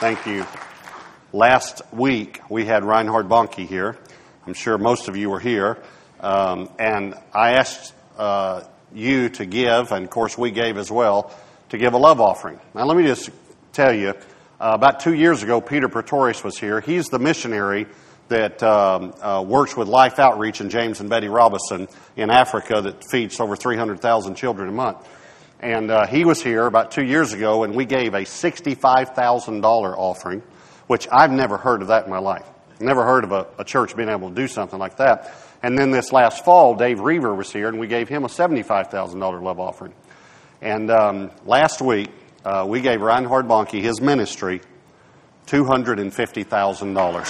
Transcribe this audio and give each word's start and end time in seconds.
Thank 0.00 0.26
you. 0.26 0.46
Last 1.32 1.82
week 1.92 2.40
we 2.48 2.64
had 2.64 2.84
Reinhard 2.84 3.28
Bonnke 3.28 3.66
here. 3.66 3.98
I'm 4.46 4.54
sure 4.54 4.78
most 4.78 5.08
of 5.08 5.16
you 5.16 5.28
were 5.28 5.40
here. 5.40 5.76
Um, 6.20 6.70
and 6.78 7.16
I 7.34 7.54
asked 7.54 7.94
uh, 8.16 8.62
you 8.94 9.28
to 9.30 9.44
give, 9.44 9.90
and 9.90 10.04
of 10.04 10.10
course 10.10 10.38
we 10.38 10.52
gave 10.52 10.78
as 10.78 10.88
well, 10.88 11.36
to 11.70 11.78
give 11.78 11.94
a 11.94 11.98
love 11.98 12.20
offering. 12.20 12.60
Now 12.76 12.84
let 12.84 12.96
me 12.96 13.02
just 13.02 13.30
tell 13.72 13.92
you, 13.92 14.10
uh, 14.10 14.14
about 14.60 15.00
two 15.00 15.14
years 15.14 15.42
ago, 15.42 15.60
Peter 15.60 15.88
Pretorius 15.88 16.44
was 16.44 16.56
here. 16.56 16.80
He's 16.80 17.06
the 17.06 17.18
missionary 17.18 17.88
that 18.28 18.62
um, 18.62 19.12
uh, 19.20 19.42
works 19.44 19.76
with 19.76 19.88
Life 19.88 20.20
Outreach 20.20 20.60
and 20.60 20.70
James 20.70 21.00
and 21.00 21.10
Betty 21.10 21.28
Robison 21.28 21.88
in 22.14 22.30
Africa 22.30 22.80
that 22.82 23.02
feeds 23.10 23.40
over 23.40 23.56
300,000 23.56 24.36
children 24.36 24.68
a 24.68 24.72
month. 24.72 24.98
And 25.60 25.90
uh, 25.90 26.06
he 26.06 26.24
was 26.24 26.42
here 26.42 26.66
about 26.66 26.92
two 26.92 27.04
years 27.04 27.32
ago, 27.32 27.64
and 27.64 27.74
we 27.74 27.84
gave 27.84 28.14
a 28.14 28.20
$65,000 28.20 29.64
offering, 29.96 30.42
which 30.86 31.08
I've 31.10 31.32
never 31.32 31.56
heard 31.56 31.82
of 31.82 31.88
that 31.88 32.04
in 32.04 32.10
my 32.10 32.18
life. 32.18 32.46
Never 32.80 33.04
heard 33.04 33.24
of 33.24 33.32
a, 33.32 33.48
a, 33.58 33.64
church 33.64 33.96
being 33.96 34.08
able 34.08 34.28
to 34.28 34.34
do 34.34 34.46
something 34.46 34.78
like 34.78 34.98
that. 34.98 35.34
And 35.60 35.76
then 35.76 35.90
this 35.90 36.12
last 36.12 36.44
fall, 36.44 36.76
Dave 36.76 37.00
Roever 37.00 37.34
was 37.34 37.52
here, 37.52 37.66
and 37.66 37.80
we 37.80 37.88
gave 37.88 38.08
him 38.08 38.24
a 38.24 38.28
$75,000 38.28 39.42
love 39.42 39.58
offering. 39.58 39.92
And 40.62 40.88
um, 40.92 41.32
last 41.44 41.82
week, 41.82 42.10
uh, 42.44 42.64
we 42.68 42.80
gave 42.80 43.00
Reinhard 43.00 43.48
Bonnke, 43.48 43.82
his 43.82 44.00
ministry, 44.00 44.60
$250,000. 45.46 47.26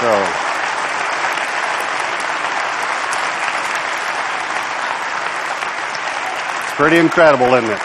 So. 0.00 0.45
Pretty 6.76 6.98
incredible, 6.98 7.46
isn't 7.54 7.70
it? 7.70 7.80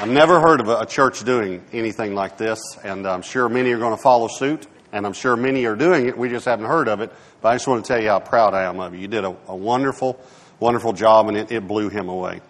I've 0.00 0.08
never 0.08 0.38
heard 0.38 0.60
of 0.60 0.68
a 0.68 0.86
church 0.86 1.24
doing 1.24 1.64
anything 1.72 2.14
like 2.14 2.38
this, 2.38 2.60
and 2.84 3.08
I'm 3.08 3.22
sure 3.22 3.48
many 3.48 3.72
are 3.72 3.78
going 3.80 3.96
to 3.96 4.00
follow 4.00 4.28
suit, 4.28 4.68
and 4.92 5.04
I'm 5.04 5.14
sure 5.14 5.34
many 5.34 5.64
are 5.66 5.74
doing 5.74 6.06
it. 6.06 6.16
We 6.16 6.28
just 6.28 6.44
haven't 6.44 6.66
heard 6.66 6.86
of 6.86 7.00
it. 7.00 7.12
But 7.40 7.48
I 7.48 7.54
just 7.56 7.66
want 7.66 7.84
to 7.84 7.88
tell 7.92 8.00
you 8.00 8.10
how 8.10 8.20
proud 8.20 8.54
I 8.54 8.66
am 8.66 8.78
of 8.78 8.94
you. 8.94 9.00
You 9.00 9.08
did 9.08 9.24
a, 9.24 9.36
a 9.48 9.56
wonderful, 9.56 10.20
wonderful 10.60 10.92
job, 10.92 11.26
and 11.26 11.36
it, 11.36 11.50
it 11.50 11.66
blew 11.66 11.88
him 11.88 12.08
away. 12.08 12.40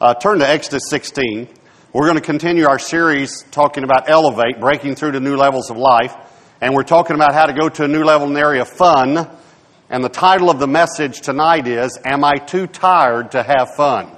Uh, 0.00 0.12
turn 0.12 0.40
to 0.40 0.48
Exodus 0.48 0.82
16. 0.90 1.48
We're 1.92 2.06
going 2.06 2.16
to 2.16 2.20
continue 2.20 2.66
our 2.66 2.80
series 2.80 3.44
talking 3.52 3.84
about 3.84 4.10
elevate, 4.10 4.58
breaking 4.58 4.96
through 4.96 5.12
to 5.12 5.20
new 5.20 5.36
levels 5.36 5.70
of 5.70 5.76
life, 5.76 6.16
and 6.60 6.74
we're 6.74 6.82
talking 6.82 7.14
about 7.14 7.32
how 7.32 7.46
to 7.46 7.52
go 7.52 7.68
to 7.68 7.84
a 7.84 7.88
new 7.88 8.02
level 8.02 8.26
in 8.26 8.34
the 8.34 8.40
area 8.40 8.62
of 8.62 8.68
fun. 8.68 9.30
And 9.88 10.02
the 10.02 10.08
title 10.08 10.50
of 10.50 10.58
the 10.58 10.66
message 10.66 11.20
tonight 11.20 11.68
is 11.68 11.96
Am 12.04 12.24
I 12.24 12.38
Too 12.38 12.66
Tired 12.66 13.30
to 13.30 13.44
Have 13.44 13.76
Fun? 13.76 14.16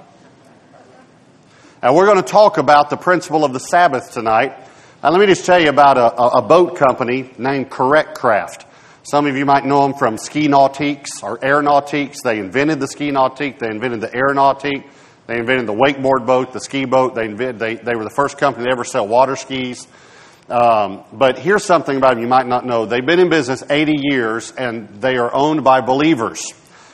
Now, 1.85 1.93
we're 1.93 2.07
going 2.07 2.17
to 2.17 2.23
talk 2.23 2.57
about 2.57 2.89
the 2.89 2.97
principle 2.97 3.45
of 3.45 3.53
the 3.53 3.59
Sabbath 3.59 4.11
tonight. 4.11 4.57
Now, 5.03 5.11
let 5.11 5.19
me 5.19 5.27
just 5.27 5.45
tell 5.45 5.61
you 5.61 5.69
about 5.69 5.99
a, 5.99 6.39
a 6.39 6.41
boat 6.41 6.77
company 6.77 7.29
named 7.37 7.69
Correct 7.69 8.17
Craft. 8.17 8.65
Some 9.03 9.27
of 9.27 9.37
you 9.37 9.45
might 9.45 9.65
know 9.65 9.83
them 9.83 9.93
from 9.93 10.17
Ski 10.17 10.47
Nautiques 10.47 11.21
or 11.21 11.37
Air 11.45 11.61
Nautiques. 11.61 12.23
They 12.23 12.39
invented 12.39 12.79
the 12.79 12.87
Ski 12.87 13.11
Nautique, 13.11 13.59
they 13.59 13.67
invented 13.67 14.01
the 14.01 14.11
Air 14.11 14.29
Nautique, 14.29 14.83
they 15.27 15.37
invented 15.37 15.67
the 15.67 15.75
wakeboard 15.75 16.25
boat, 16.25 16.53
the 16.53 16.59
ski 16.59 16.85
boat. 16.85 17.13
They, 17.13 17.25
invented, 17.25 17.59
they, 17.59 17.75
they 17.75 17.95
were 17.95 18.03
the 18.03 18.09
first 18.09 18.39
company 18.39 18.65
to 18.65 18.71
ever 18.71 18.83
sell 18.83 19.07
water 19.07 19.35
skis. 19.35 19.87
Um, 20.49 21.03
but 21.13 21.37
here's 21.37 21.65
something 21.65 21.97
about 21.97 22.15
them 22.15 22.23
you 22.23 22.27
might 22.27 22.47
not 22.47 22.65
know. 22.65 22.87
They've 22.87 23.05
been 23.05 23.19
in 23.19 23.29
business 23.29 23.63
80 23.69 23.93
years 23.99 24.51
and 24.53 24.89
they 25.01 25.17
are 25.17 25.31
owned 25.31 25.63
by 25.63 25.81
believers. 25.81 26.51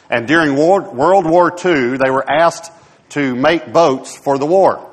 And 0.10 0.28
during 0.28 0.58
World 0.58 1.26
War 1.26 1.50
II, 1.50 1.96
they 1.96 2.10
were 2.10 2.30
asked 2.30 2.74
to 3.12 3.36
make 3.36 3.72
boats 3.72 4.18
for 4.18 4.38
the 4.38 4.46
war. 4.46 4.88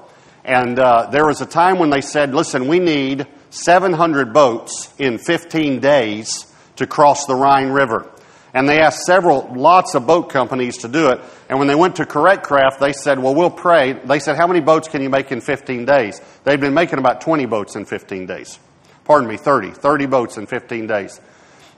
And 0.44 0.78
uh, 0.78 1.08
there 1.10 1.26
was 1.26 1.40
a 1.40 1.46
time 1.46 1.78
when 1.78 1.90
they 1.90 2.00
said, 2.00 2.34
listen, 2.34 2.68
we 2.68 2.78
need 2.78 3.26
700 3.50 4.32
boats 4.32 4.92
in 4.98 5.18
15 5.18 5.80
days 5.80 6.46
to 6.76 6.86
cross 6.86 7.26
the 7.26 7.34
Rhine 7.34 7.70
River. 7.70 8.10
And 8.54 8.68
they 8.68 8.80
asked 8.80 9.00
several, 9.00 9.52
lots 9.54 9.94
of 9.94 10.06
boat 10.06 10.30
companies 10.30 10.78
to 10.78 10.88
do 10.88 11.10
it. 11.10 11.20
And 11.48 11.58
when 11.58 11.68
they 11.68 11.74
went 11.74 11.96
to 11.96 12.06
Correct 12.06 12.44
Craft, 12.44 12.80
they 12.80 12.92
said, 12.92 13.18
well, 13.18 13.34
we'll 13.34 13.50
pray. 13.50 13.92
They 13.92 14.18
said, 14.18 14.36
how 14.36 14.46
many 14.46 14.60
boats 14.60 14.88
can 14.88 15.02
you 15.02 15.10
make 15.10 15.30
in 15.30 15.40
15 15.40 15.84
days? 15.84 16.20
They've 16.44 16.60
been 16.60 16.74
making 16.74 16.98
about 16.98 17.20
20 17.20 17.46
boats 17.46 17.76
in 17.76 17.84
15 17.84 18.26
days. 18.26 18.58
Pardon 19.04 19.28
me, 19.28 19.36
30. 19.36 19.72
30 19.72 20.06
boats 20.06 20.38
in 20.38 20.46
15 20.46 20.86
days. 20.86 21.20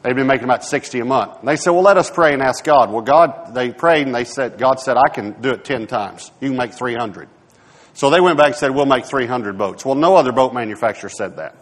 They've 0.02 0.16
been 0.16 0.26
making 0.26 0.44
about 0.44 0.64
60 0.64 1.00
a 1.00 1.04
month. 1.04 1.42
They 1.44 1.56
said, 1.56 1.70
well, 1.70 1.82
let 1.82 1.98
us 1.98 2.10
pray 2.10 2.32
and 2.32 2.42
ask 2.42 2.64
God. 2.64 2.90
Well, 2.90 3.02
God, 3.02 3.54
they 3.54 3.70
prayed 3.70 4.06
and 4.06 4.14
they 4.14 4.24
said, 4.24 4.56
God 4.56 4.80
said, 4.80 4.96
I 4.96 5.08
can 5.10 5.40
do 5.42 5.50
it 5.50 5.64
10 5.64 5.86
times. 5.86 6.30
You 6.40 6.48
can 6.48 6.56
make 6.56 6.72
300. 6.72 7.28
So 7.92 8.08
they 8.08 8.20
went 8.20 8.38
back 8.38 8.48
and 8.48 8.56
said, 8.56 8.70
we'll 8.70 8.86
make 8.86 9.04
300 9.04 9.58
boats. 9.58 9.84
Well, 9.84 9.96
no 9.96 10.16
other 10.16 10.32
boat 10.32 10.54
manufacturer 10.54 11.10
said 11.10 11.36
that. 11.36 11.54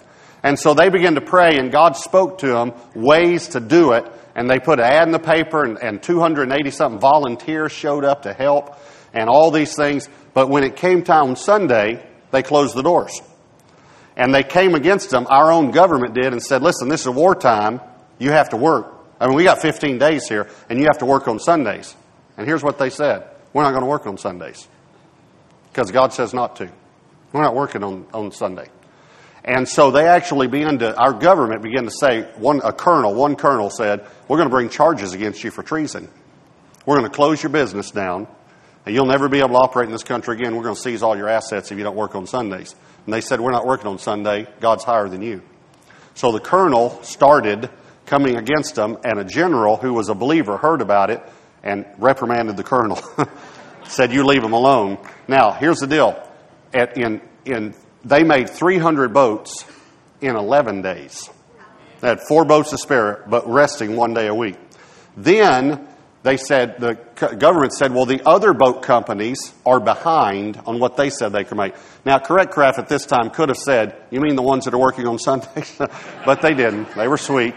And 0.45 0.57
so 0.57 0.73
they 0.73 0.89
began 0.89 1.17
to 1.17 1.21
pray 1.21 1.59
and 1.59 1.73
God 1.73 1.97
spoke 1.97 2.39
to 2.39 2.47
them 2.47 2.75
ways 2.95 3.49
to 3.49 3.61
do 3.61 3.93
it. 3.93 4.05
And 4.37 4.49
they 4.49 4.61
put 4.61 4.79
an 4.79 4.85
ad 4.85 5.09
in 5.09 5.13
the 5.13 5.19
paper 5.19 5.65
and, 5.65 5.83
and 5.83 6.01
280 6.01 6.71
something 6.71 7.01
volunteers 7.01 7.73
showed 7.73 8.05
up 8.05 8.23
to 8.23 8.33
help 8.33 8.77
and 9.13 9.29
all 9.29 9.51
these 9.51 9.75
things. 9.75 10.09
But 10.33 10.49
when 10.49 10.63
it 10.63 10.77
came 10.77 11.03
time 11.03 11.31
on 11.31 11.37
Sunday, 11.37 12.07
they 12.31 12.45
closed 12.45 12.77
the 12.77 12.83
doors. 12.83 13.21
And 14.17 14.33
they 14.33 14.45
came 14.45 14.77
against 14.77 15.11
them. 15.11 15.27
Our 15.29 15.51
own 15.51 15.73
government 15.73 16.15
did 16.15 16.33
and 16.33 16.41
said, 16.41 16.63
listen, 16.63 16.89
this 16.89 17.01
is 17.01 17.09
wartime. 17.09 17.81
You 18.19 18.33
have 18.33 18.51
to 18.51 18.57
work. 18.57 18.95
I 19.21 19.27
mean, 19.27 19.37
we 19.37 19.45
got 19.45 19.61
15 19.61 19.99
days 19.99 20.29
here, 20.29 20.49
and 20.69 20.79
you 20.79 20.87
have 20.87 20.99
to 20.99 21.07
work 21.07 21.29
on 21.29 21.39
Sundays. 21.39 21.97
And 22.37 22.47
here's 22.47 22.63
what 22.63 22.79
they 22.79 22.91
said 22.91 23.25
We're 23.53 23.63
not 23.63 23.71
going 23.71 23.83
to 23.83 23.89
work 23.89 24.07
on 24.07 24.19
Sundays 24.19 24.69
because 25.73 25.91
God 25.91 26.13
says 26.13 26.35
not 26.35 26.57
to. 26.57 26.71
We're 27.33 27.43
not 27.43 27.55
working 27.55 27.85
on, 27.85 28.07
on 28.13 28.33
Sunday. 28.33 28.69
And 29.45 29.69
so 29.69 29.91
they 29.91 30.07
actually 30.07 30.47
began 30.47 30.79
to, 30.81 30.97
our 30.97 31.13
government 31.13 31.63
began 31.63 31.85
to 31.85 31.91
say, 31.91 32.23
one, 32.37 32.61
a 32.63 32.73
colonel, 32.73 33.15
one 33.15 33.37
colonel 33.37 33.71
said, 33.71 34.07
We're 34.29 34.37
going 34.37 34.49
to 34.49 34.55
bring 34.55 34.69
charges 34.69 35.15
against 35.15 35.43
you 35.45 35.51
for 35.51 35.63
treason. 35.63 36.09
We're 36.85 36.99
going 36.99 37.11
to 37.11 37.15
close 37.15 37.43
your 37.43 37.51
business 37.51 37.91
down, 37.91 38.27
and 38.87 38.95
you'll 38.95 39.07
never 39.07 39.29
be 39.29 39.39
able 39.39 39.51
to 39.51 39.55
operate 39.57 39.87
in 39.87 39.93
this 39.93 40.05
country 40.05 40.37
again. 40.37 40.57
We're 40.57 40.65
going 40.65 40.75
to 40.75 40.81
seize 40.81 41.03
all 41.03 41.17
your 41.17 41.29
assets 41.29 41.71
if 41.71 41.79
you 41.79 41.85
don't 41.85 41.97
work 41.97 42.15
on 42.15 42.27
Sundays. 42.27 42.75
And 43.05 43.15
they 43.15 43.21
said, 43.21 43.41
We're 43.41 43.53
not 43.53 43.67
working 43.67 43.87
on 43.87 43.99
Sunday. 43.99 44.47
God's 44.61 44.85
higher 44.85 45.09
than 45.09 45.23
you. 45.23 45.43
So 46.15 46.33
the 46.33 46.41
colonel 46.41 47.03
started 47.03 47.71
coming 48.09 48.37
against 48.37 48.75
them, 48.75 48.99
and 49.05 49.19
a 49.19 49.25
general 49.25 49.77
who 49.77 49.93
was 49.93 50.09
a 50.09 50.15
believer 50.15 50.57
heard 50.57 50.81
about 50.81 51.11
it 51.11 51.23
and 51.63 51.85
reprimanded 51.99 52.57
the 52.57 52.65
colonel. 52.65 52.99
Said, 53.85 54.13
You 54.13 54.25
leave 54.25 54.43
them 54.43 54.53
alone. 54.53 54.99
Now, 55.29 55.53
here's 55.53 55.79
the 55.79 55.87
deal. 55.87 56.23
At, 56.75 56.97
in, 56.97 57.21
in, 57.45 57.75
they 58.05 58.25
made 58.25 58.51
300 58.51 59.13
boats 59.13 59.65
in 60.21 60.37
11 60.37 60.83
days. 60.83 61.29
They 62.01 62.09
had 62.09 62.21
four 62.29 62.45
boats 62.45 62.71
to 62.71 62.79
spare, 62.79 63.25
but 63.29 63.49
resting 63.49 63.97
one 63.97 64.15
day 64.15 64.27
a 64.27 64.35
week. 64.35 64.57
Then 65.17 65.89
they 66.23 66.37
said, 66.37 66.79
the 66.79 66.95
government 67.39 67.73
said, 67.73 67.93
well, 67.93 68.07
the 68.07 68.23
other 68.27 68.53
boat 68.53 68.83
companies 68.83 69.53
are 69.65 69.81
behind 69.81 70.61
on 70.67 70.79
what 70.79 70.97
they 70.97 71.11
said 71.11 71.33
they 71.33 71.45
could 71.45 71.57
make. 71.57 71.75
Now, 72.05 72.19
Correct 72.19 72.53
Craft 72.53 72.79
at 72.79 72.89
this 72.89 73.07
time 73.07 73.31
could 73.31 73.49
have 73.49 73.59
said, 73.59 73.97
you 74.11 74.21
mean 74.21 74.37
the 74.37 74.43
ones 74.43 74.65
that 74.65 74.75
are 74.75 74.79
working 74.81 75.07
on 75.07 75.19
Sundays? 75.19 75.75
but 76.25 76.43
they 76.43 76.55
didn't. 76.55 76.95
They 76.95 77.09
were 77.09 77.19
sweet. 77.19 77.55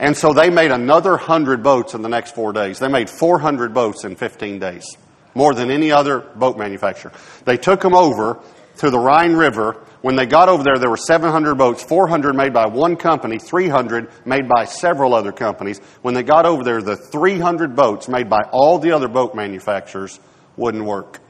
And 0.00 0.16
so 0.16 0.32
they 0.32 0.48
made 0.48 0.70
another 0.70 1.10
100 1.10 1.62
boats 1.62 1.92
in 1.92 2.00
the 2.00 2.08
next 2.08 2.34
four 2.34 2.54
days. 2.54 2.78
They 2.78 2.88
made 2.88 3.10
400 3.10 3.74
boats 3.74 4.02
in 4.04 4.16
15 4.16 4.58
days, 4.58 4.96
more 5.34 5.52
than 5.52 5.70
any 5.70 5.92
other 5.92 6.20
boat 6.20 6.56
manufacturer. 6.56 7.12
They 7.44 7.58
took 7.58 7.82
them 7.82 7.94
over 7.94 8.40
to 8.78 8.90
the 8.90 8.98
Rhine 8.98 9.34
River. 9.34 9.76
When 10.00 10.16
they 10.16 10.24
got 10.24 10.48
over 10.48 10.62
there, 10.62 10.78
there 10.78 10.88
were 10.88 10.96
700 10.96 11.54
boats, 11.56 11.84
400 11.84 12.34
made 12.34 12.54
by 12.54 12.66
one 12.66 12.96
company, 12.96 13.38
300 13.38 14.10
made 14.24 14.48
by 14.48 14.64
several 14.64 15.12
other 15.12 15.32
companies. 15.32 15.80
When 16.00 16.14
they 16.14 16.22
got 16.22 16.46
over 16.46 16.64
there, 16.64 16.80
the 16.80 16.96
300 16.96 17.76
boats 17.76 18.08
made 18.08 18.30
by 18.30 18.40
all 18.52 18.78
the 18.78 18.92
other 18.92 19.08
boat 19.08 19.34
manufacturers 19.34 20.18
wouldn't 20.56 20.86
work. 20.86 21.20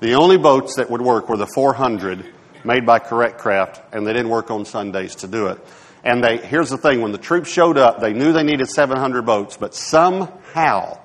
The 0.00 0.14
only 0.14 0.38
boats 0.38 0.74
that 0.74 0.90
would 0.90 1.02
work 1.02 1.28
were 1.28 1.36
the 1.36 1.46
400 1.54 2.34
made 2.64 2.84
by 2.84 2.98
Correct 2.98 3.38
Craft, 3.38 3.80
and 3.94 4.04
they 4.04 4.12
didn't 4.12 4.30
work 4.30 4.50
on 4.50 4.64
Sundays 4.64 5.14
to 5.16 5.28
do 5.28 5.46
it. 5.46 5.64
And 6.04 6.22
they, 6.22 6.36
here's 6.36 6.68
the 6.68 6.76
thing 6.76 7.00
when 7.00 7.12
the 7.12 7.18
troops 7.18 7.50
showed 7.50 7.78
up, 7.78 8.00
they 8.00 8.12
knew 8.12 8.32
they 8.32 8.42
needed 8.42 8.68
700 8.68 9.22
boats, 9.22 9.56
but 9.56 9.74
somehow, 9.74 10.98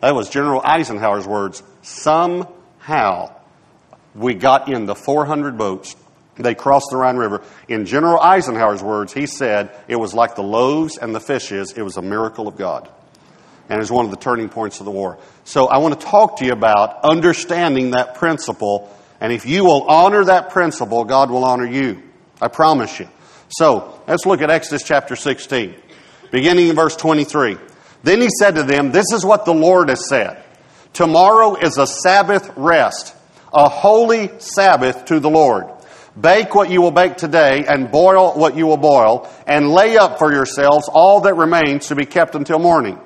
that 0.00 0.14
was 0.14 0.30
General 0.30 0.62
Eisenhower's 0.64 1.26
words, 1.26 1.62
somehow 1.82 3.34
we 4.14 4.34
got 4.34 4.68
in 4.68 4.86
the 4.86 4.94
400 4.94 5.58
boats. 5.58 5.96
They 6.36 6.54
crossed 6.54 6.86
the 6.90 6.96
Rhine 6.96 7.16
River. 7.16 7.42
In 7.68 7.84
General 7.84 8.20
Eisenhower's 8.20 8.82
words, 8.82 9.12
he 9.12 9.26
said 9.26 9.74
it 9.88 9.96
was 9.96 10.14
like 10.14 10.36
the 10.36 10.42
loaves 10.42 10.98
and 10.98 11.12
the 11.14 11.20
fishes, 11.20 11.72
it 11.72 11.82
was 11.82 11.96
a 11.96 12.02
miracle 12.02 12.46
of 12.46 12.56
God. 12.56 12.88
And 13.68 13.78
it 13.78 13.80
was 13.80 13.90
one 13.90 14.04
of 14.04 14.10
the 14.10 14.18
turning 14.18 14.48
points 14.48 14.78
of 14.78 14.84
the 14.84 14.92
war. 14.92 15.18
So 15.44 15.66
I 15.66 15.78
want 15.78 15.98
to 15.98 16.06
talk 16.06 16.38
to 16.38 16.44
you 16.44 16.52
about 16.52 17.02
understanding 17.02 17.92
that 17.92 18.16
principle. 18.16 18.94
And 19.20 19.32
if 19.32 19.46
you 19.46 19.64
will 19.64 19.82
honor 19.84 20.24
that 20.24 20.50
principle, 20.50 21.04
God 21.04 21.30
will 21.30 21.44
honor 21.44 21.66
you. 21.66 22.02
I 22.40 22.48
promise 22.48 23.00
you. 23.00 23.08
So, 23.48 24.00
let's 24.08 24.26
look 24.26 24.40
at 24.40 24.50
Exodus 24.50 24.82
chapter 24.84 25.16
16, 25.16 25.74
beginning 26.30 26.68
in 26.68 26.76
verse 26.76 26.96
23. 26.96 27.56
Then 28.02 28.20
he 28.20 28.28
said 28.38 28.56
to 28.56 28.62
them, 28.62 28.90
This 28.90 29.12
is 29.12 29.24
what 29.24 29.44
the 29.44 29.54
Lord 29.54 29.88
has 29.88 30.08
said. 30.08 30.42
Tomorrow 30.92 31.56
is 31.56 31.76
a 31.78 31.86
Sabbath 31.86 32.52
rest, 32.56 33.14
a 33.52 33.68
holy 33.68 34.30
Sabbath 34.38 35.06
to 35.06 35.20
the 35.20 35.30
Lord. 35.30 35.66
Bake 36.18 36.54
what 36.54 36.70
you 36.70 36.80
will 36.80 36.92
bake 36.92 37.16
today, 37.16 37.64
and 37.66 37.90
boil 37.90 38.34
what 38.34 38.56
you 38.56 38.66
will 38.66 38.76
boil, 38.76 39.28
and 39.46 39.70
lay 39.70 39.96
up 39.96 40.18
for 40.18 40.32
yourselves 40.32 40.88
all 40.88 41.22
that 41.22 41.34
remains 41.34 41.88
to 41.88 41.96
be 41.96 42.06
kept 42.06 42.36
until 42.36 42.60
morning. 42.60 43.00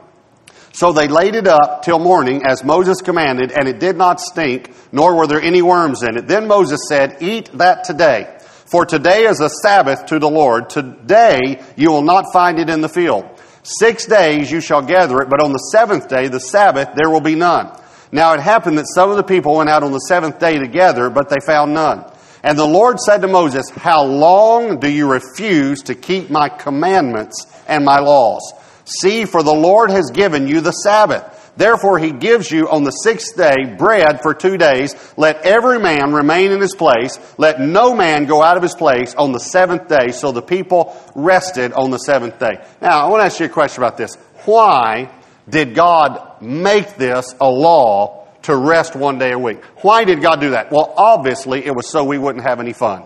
So 0.73 0.93
they 0.93 1.09
laid 1.09 1.35
it 1.35 1.47
up 1.47 1.83
till 1.83 1.99
morning, 1.99 2.43
as 2.47 2.63
Moses 2.63 3.01
commanded, 3.01 3.51
and 3.51 3.67
it 3.67 3.81
did 3.81 3.97
not 3.97 4.21
stink, 4.21 4.73
nor 4.93 5.17
were 5.17 5.27
there 5.27 5.41
any 5.41 5.63
worms 5.63 6.03
in 6.03 6.17
it. 6.17 6.29
Then 6.29 6.47
Moses 6.47 6.81
said, 6.89 7.17
Eat 7.21 7.51
that 7.55 7.85
today. 7.85 8.38
For 8.71 8.85
today 8.85 9.25
is 9.25 9.41
a 9.41 9.49
Sabbath 9.49 10.07
to 10.07 10.19
the 10.19 10.29
Lord. 10.29 10.69
Today 10.69 11.63
you 11.77 11.91
will 11.91 12.03
not 12.03 12.33
find 12.35 12.59
it 12.59 12.69
in 12.69 12.83
the 12.83 12.89
field. 12.89 13.25
Six 13.63 14.05
days 14.05 14.51
you 14.51 14.61
shall 14.61 14.83
gather 14.83 15.21
it, 15.23 15.31
but 15.31 15.43
on 15.43 15.53
the 15.53 15.71
seventh 15.73 16.09
day, 16.09 16.29
the 16.29 16.39
Sabbath, 16.39 16.91
there 16.95 17.09
will 17.09 17.23
be 17.23 17.35
none. 17.35 17.75
Now 18.13 18.35
it 18.35 18.41
happened 18.41 18.77
that 18.79 18.87
some 18.95 19.11
of 19.11 19.17
the 19.17 19.23
people 19.23 19.57
went 19.57 19.71
out 19.71 19.83
on 19.83 19.93
the 19.93 19.99
seventh 19.99 20.39
day 20.39 20.59
to 20.59 20.69
gather, 20.69 21.09
but 21.09 21.31
they 21.31 21.39
found 21.45 21.73
none. 21.73 22.05
And 22.43 22.59
the 22.59 22.67
Lord 22.67 23.01
said 23.01 23.23
to 23.23 23.29
Moses, 23.29 23.71
How 23.71 24.05
long 24.05 24.81
do 24.81 24.91
you 24.91 25.11
refuse 25.11 25.83
to 25.85 25.95
keep 25.95 26.29
my 26.29 26.51
commandments 26.51 27.47
and 27.67 27.85
my 27.85 28.01
laws? 28.01 28.53
See, 28.85 29.25
for 29.25 29.43
the 29.43 29.55
Lord 29.55 29.91
has 29.91 30.11
given 30.11 30.47
you 30.47 30.61
the 30.61 30.73
Sabbath. 30.73 31.38
Therefore, 31.59 31.99
he 31.99 32.13
gives 32.13 32.53
you 32.53 32.71
on 32.71 32.85
the 32.85 32.93
sixth 32.93 33.37
day 33.37 33.75
bread 33.77 34.23
for 34.23 34.33
two 34.33 34.57
days. 34.59 34.95
Let 35.17 35.45
every 35.45 35.81
man 35.81 36.13
remain 36.13 36.53
in 36.53 36.61
his 36.61 36.77
place. 36.77 37.19
Let 37.37 37.61
no 37.61 37.97
man 37.97 38.27
go 38.27 38.41
out 38.41 38.57
of 38.57 38.63
his 38.63 38.77
place 38.77 39.13
on 39.17 39.33
the 39.33 39.41
seventh 39.41 39.89
day. 39.89 40.13
So 40.13 40.31
the 40.31 40.41
people 40.41 40.97
rested 41.17 41.73
on 41.73 41.91
the 41.91 41.99
seventh 41.99 42.39
day. 42.39 42.65
Now, 42.81 43.05
I 43.05 43.09
want 43.09 43.23
to 43.23 43.25
ask 43.25 43.41
you 43.41 43.47
a 43.47 43.49
question 43.49 43.83
about 43.83 43.97
this. 43.97 44.15
Why 44.45 45.11
did 45.49 45.75
God 45.75 46.41
make 46.41 46.95
this 46.95 47.35
a 47.41 47.51
law 47.51 48.29
to 48.43 48.57
rest 48.57 48.95
one 48.95 49.19
day 49.19 49.33
a 49.33 49.39
week? 49.39 49.61
Why 49.83 50.05
did 50.05 50.23
God 50.23 50.41
do 50.41 50.51
that? 50.51 50.71
Well, 50.71 50.95
obviously, 50.97 51.67
it 51.67 51.75
was 51.75 51.91
so 51.91 52.05
we 52.05 52.19
wouldn't 52.19 52.45
have 52.45 52.61
any 52.61 52.73
fun. 52.73 53.03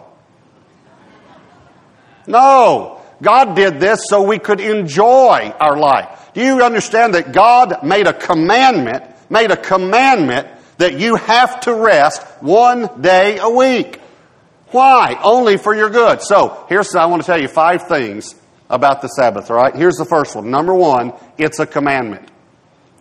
No. 2.26 3.00
God 3.22 3.56
did 3.56 3.81
this 3.81 4.04
so 4.10 4.20
we 4.20 4.38
could 4.38 4.60
enjoy 4.60 5.54
our 5.58 5.78
life. 5.78 6.22
Do 6.34 6.43
you 6.43 6.62
understand 6.62 7.14
that 7.14 7.32
God 7.32 7.82
made 7.82 8.06
a 8.06 8.12
commandment, 8.12 9.05
made 9.31 9.50
a 9.50 9.56
commandment 9.56 10.49
that 10.79 10.99
you 10.99 11.17
have 11.17 11.61
to 11.61 11.75
rest 11.75 12.23
one 12.40 13.00
day 13.00 13.38
a 13.38 13.50
week? 13.50 14.00
Why? 14.70 15.19
Only 15.23 15.58
for 15.58 15.75
your 15.75 15.90
good. 15.90 16.23
So, 16.23 16.64
here's, 16.69 16.94
I 16.94 17.06
want 17.06 17.23
to 17.23 17.26
tell 17.26 17.40
you 17.40 17.49
five 17.49 17.87
things 17.88 18.34
about 18.70 19.02
the 19.02 19.08
Sabbath, 19.08 19.50
all 19.50 19.56
right? 19.56 19.75
Here's 19.75 19.96
the 19.96 20.06
first 20.06 20.34
one. 20.34 20.50
Number 20.50 20.75
one, 20.75 21.12
it's 21.37 21.58
a 21.58 21.67
commandment. 21.67 22.26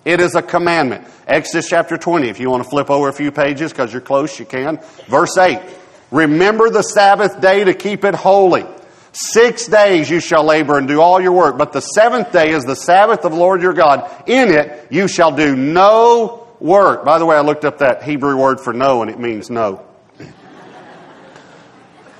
It 0.04 0.20
is 0.20 0.36
a 0.36 0.42
commandment. 0.42 1.08
Exodus 1.28 1.70
chapter 1.70 1.98
20, 1.98 2.28
if 2.28 2.40
you 2.40 2.50
want 2.50 2.64
to 2.64 2.70
flip 2.70 2.90
over 2.90 3.08
a 3.08 3.14
few 3.14 3.32
pages 3.32 3.72
because 3.72 3.94
you're 3.94 4.02
close, 4.02 4.38
you 4.38 4.46
can. 4.46 4.80
Verse 5.08 5.38
8. 5.38 5.60
Remember 6.12 6.70
the 6.70 6.82
Sabbath 6.82 7.40
day 7.40 7.64
to 7.64 7.74
keep 7.74 8.04
it 8.04 8.16
holy. 8.16 8.66
Six 9.14 9.68
days 9.68 10.10
you 10.10 10.22
shall 10.22 10.46
labor 10.46 10.78
and 10.78 10.88
do 10.88 11.02
all 11.02 11.20
your 11.20 11.34
work, 11.34 11.58
but 11.58 11.74
the 11.74 11.82
seventh 11.82 12.32
day 12.32 12.52
is 12.52 12.64
the 12.64 12.76
Sabbath 12.76 13.26
of 13.26 13.34
the 13.34 13.38
Lord 13.38 13.62
your 13.62 13.74
God. 13.74 14.10
In 14.26 14.50
it 14.50 14.88
you 14.90 15.08
shall 15.10 15.36
do 15.36 15.56
no 15.56 16.48
work. 16.62 17.04
By 17.04 17.20
the 17.20 17.26
way, 17.26 17.36
I 17.36 17.42
looked 17.42 17.66
up 17.66 17.80
that 17.80 18.04
Hebrew 18.04 18.38
word 18.38 18.62
for 18.62 18.72
no, 18.72 19.02
and 19.02 19.12
it 19.12 19.20
means 19.20 19.50
no. 19.50 19.86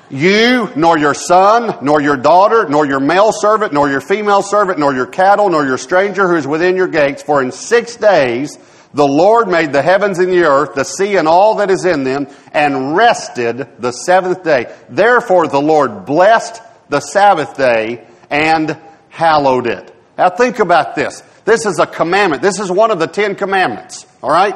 You, 0.10 0.70
nor 0.76 0.98
your 0.98 1.14
son, 1.14 1.78
nor 1.82 2.02
your 2.02 2.18
daughter, 2.18 2.68
nor 2.68 2.86
your 2.86 3.00
male 3.00 3.32
servant, 3.32 3.72
nor 3.72 3.90
your 3.90 4.02
female 4.02 4.42
servant, 4.42 4.78
nor 4.78 4.94
your 4.94 5.06
cattle, 5.06 5.48
nor 5.48 5.66
your 5.66 5.78
stranger 5.78 6.28
who 6.28 6.36
is 6.36 6.46
within 6.46 6.76
your 6.76 6.90
gates, 6.90 7.24
for 7.24 7.42
in 7.42 7.54
six 7.54 7.96
days 7.96 8.58
the 8.94 9.08
Lord 9.08 9.48
made 9.48 9.72
the 9.72 9.82
heavens 9.82 10.20
and 10.20 10.30
the 10.34 10.44
earth, 10.44 10.74
the 10.76 10.84
sea 10.84 11.16
and 11.16 11.30
all 11.30 11.56
that 11.56 11.72
is 11.72 11.86
in 11.86 12.04
them, 12.04 12.28
and 12.52 12.94
rested 12.98 13.70
the 13.80 13.94
seventh 13.94 14.44
day. 14.44 14.74
Therefore 14.90 15.48
the 15.48 15.62
Lord 15.62 16.06
blessed 16.06 16.62
the 16.92 17.00
Sabbath 17.00 17.56
day 17.56 18.06
and 18.30 18.78
hallowed 19.10 19.66
it. 19.66 19.96
Now 20.18 20.30
think 20.30 20.60
about 20.60 20.94
this. 20.94 21.24
This 21.46 21.66
is 21.66 21.80
a 21.80 21.88
commandment. 21.88 22.42
This 22.42 22.60
is 22.60 22.70
one 22.70 22.92
of 22.92 23.00
the 23.00 23.08
Ten 23.08 23.36
Commandments. 23.36 24.06
All 24.22 24.30
right? 24.30 24.56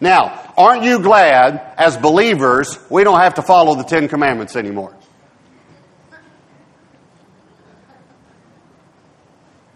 Now, 0.00 0.52
aren't 0.56 0.84
you 0.84 1.00
glad 1.00 1.74
as 1.76 1.96
believers 1.96 2.78
we 2.88 3.02
don't 3.04 3.18
have 3.18 3.34
to 3.34 3.42
follow 3.42 3.74
the 3.74 3.82
Ten 3.82 4.08
Commandments 4.08 4.54
anymore? 4.54 4.96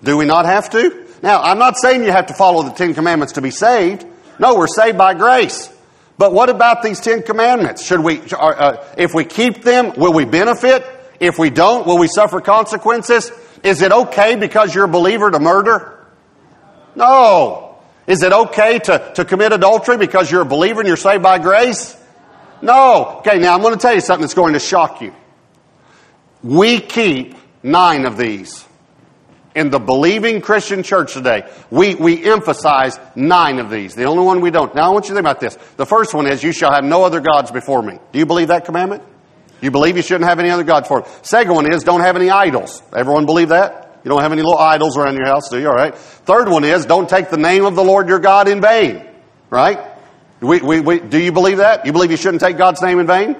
Do 0.03 0.17
we 0.17 0.27
not 0.27 0.45
have 0.45 0.71
to? 0.71 1.07
Now, 1.23 1.43
I'm 1.43 1.59
not 1.59 1.77
saying 1.77 2.05
you 2.05 2.13
have 2.13 2.27
to 2.27 2.35
follow 2.35 2.63
the 2.63 2.71
Ten 2.71 2.95
Commandments 2.95 3.33
to 3.35 3.43
be 3.43 3.51
saved. 3.51 4.07
No, 4.39 4.57
we're 4.57 4.69
saved 4.69 4.97
by 4.97 5.15
grace. 5.15 5.73
But 6.19 6.33
what 6.33 6.51
about 6.51 6.83
these 6.83 7.01
Ten 7.01 7.25
Commandments? 7.25 7.85
Should 7.85 8.01
we, 8.01 8.21
uh, 8.33 8.85
if 8.97 9.13
we 9.13 9.25
keep 9.25 9.63
them, 9.63 9.95
will 9.97 10.13
we 10.13 10.25
benefit? 10.25 10.96
If 11.21 11.39
we 11.39 11.51
don't, 11.51 11.87
will 11.87 11.99
we 11.99 12.09
suffer 12.09 12.41
consequences? 12.41 13.31
Is 13.63 13.83
it 13.83 13.93
okay 13.93 14.37
because 14.37 14.75
you're 14.75 14.85
a 14.85 14.89
believer 14.89 15.31
to 15.31 15.39
murder? 15.39 16.07
No. 16.95 17.79
Is 18.07 18.23
it 18.23 18.33
okay 18.33 18.79
to, 18.79 19.13
to 19.17 19.25
commit 19.25 19.53
adultery 19.53 19.97
because 19.97 20.31
you're 20.31 20.43
a 20.43 20.47
believer 20.47 20.81
and 20.81 20.89
you're 20.89 20.97
saved 20.97 21.23
by 21.23 21.39
grace? 21.39 21.97
No. 22.63 23.19
Okay, 23.19 23.39
now 23.39 23.55
I'm 23.55 23.63
going 23.63 23.75
to 23.75 23.81
tell 23.81 23.95
you 23.95 24.01
something 24.01 24.23
that's 24.23 24.35
going 24.35 24.53
to 24.53 24.61
shock 24.61 25.01
you. 25.01 25.13
We 26.43 26.81
keep 26.81 27.35
nine 27.63 28.07
of 28.07 28.17
these. 28.17 28.65
In 29.55 29.71
the 29.71 29.79
believing 29.79 30.43
Christian 30.43 30.83
church 30.83 31.15
today, 31.15 31.51
we, 31.71 31.95
we 31.95 32.23
emphasize 32.25 33.01
nine 33.15 33.59
of 33.59 33.71
these. 33.71 33.95
The 33.95 34.05
only 34.05 34.23
one 34.23 34.43
we 34.43 34.51
don't. 34.51 34.75
Now 34.75 34.91
I 34.91 34.93
want 34.93 35.07
you 35.07 35.11
to 35.11 35.15
think 35.15 35.23
about 35.23 35.41
this. 35.41 35.57
The 35.79 35.87
first 35.87 36.13
one 36.13 36.27
is, 36.27 36.43
you 36.43 36.53
shall 36.53 36.73
have 36.73 36.85
no 36.85 37.05
other 37.05 37.21
gods 37.21 37.51
before 37.51 37.83
me. 37.83 37.99
Do 38.13 38.19
you 38.19 38.27
believe 38.27 38.49
that 38.49 38.67
commandment? 38.67 39.03
You 39.61 39.71
believe 39.71 39.97
you 39.97 40.03
shouldn't 40.03 40.29
have 40.29 40.39
any 40.39 40.51
other 40.51 40.65
gods 40.65 40.89
for 40.89 41.01
it. 41.01 41.07
Second 41.23 41.55
one 41.55 41.73
is 41.73 41.83
don't 41.83 42.01
have 42.01 42.17
any 42.17 42.31
idols. 42.31 42.83
Everyone 42.95 43.27
believe 43.27 43.49
that? 43.49 44.01
You 44.05 44.11
don't 44.11 44.23
have 44.23 44.33
any 44.33 44.43
little 44.43 44.59
idols 44.59 44.97
around 44.97 45.17
your 45.17 45.27
house, 45.27 45.49
do 45.49 45.59
you? 45.59 45.69
All 45.69 45.75
right. 45.75 45.95
Third 45.95 46.49
one 46.49 46.65
is 46.65 46.87
don't 46.87 47.09
take 47.09 47.31
the 47.31 47.37
name 47.37 47.65
of 47.65 47.75
the 47.75 47.83
Lord 47.83 48.09
your 48.09 48.21
God 48.21 48.49
in 48.49 48.61
vain. 48.61 49.05
Right? 49.51 49.81
We, 50.41 50.61
we, 50.61 50.81
we, 50.81 51.01
do 51.01 51.19
you 51.19 51.33
believe 51.33 51.59
that? 51.59 51.87
You 51.87 51.93
believe 51.93 52.11
you 52.11 52.17
shouldn't 52.17 52.43
take 52.43 52.59
God's 52.59 52.83
name 52.83 52.99
in 52.99 53.07
vain? 53.07 53.37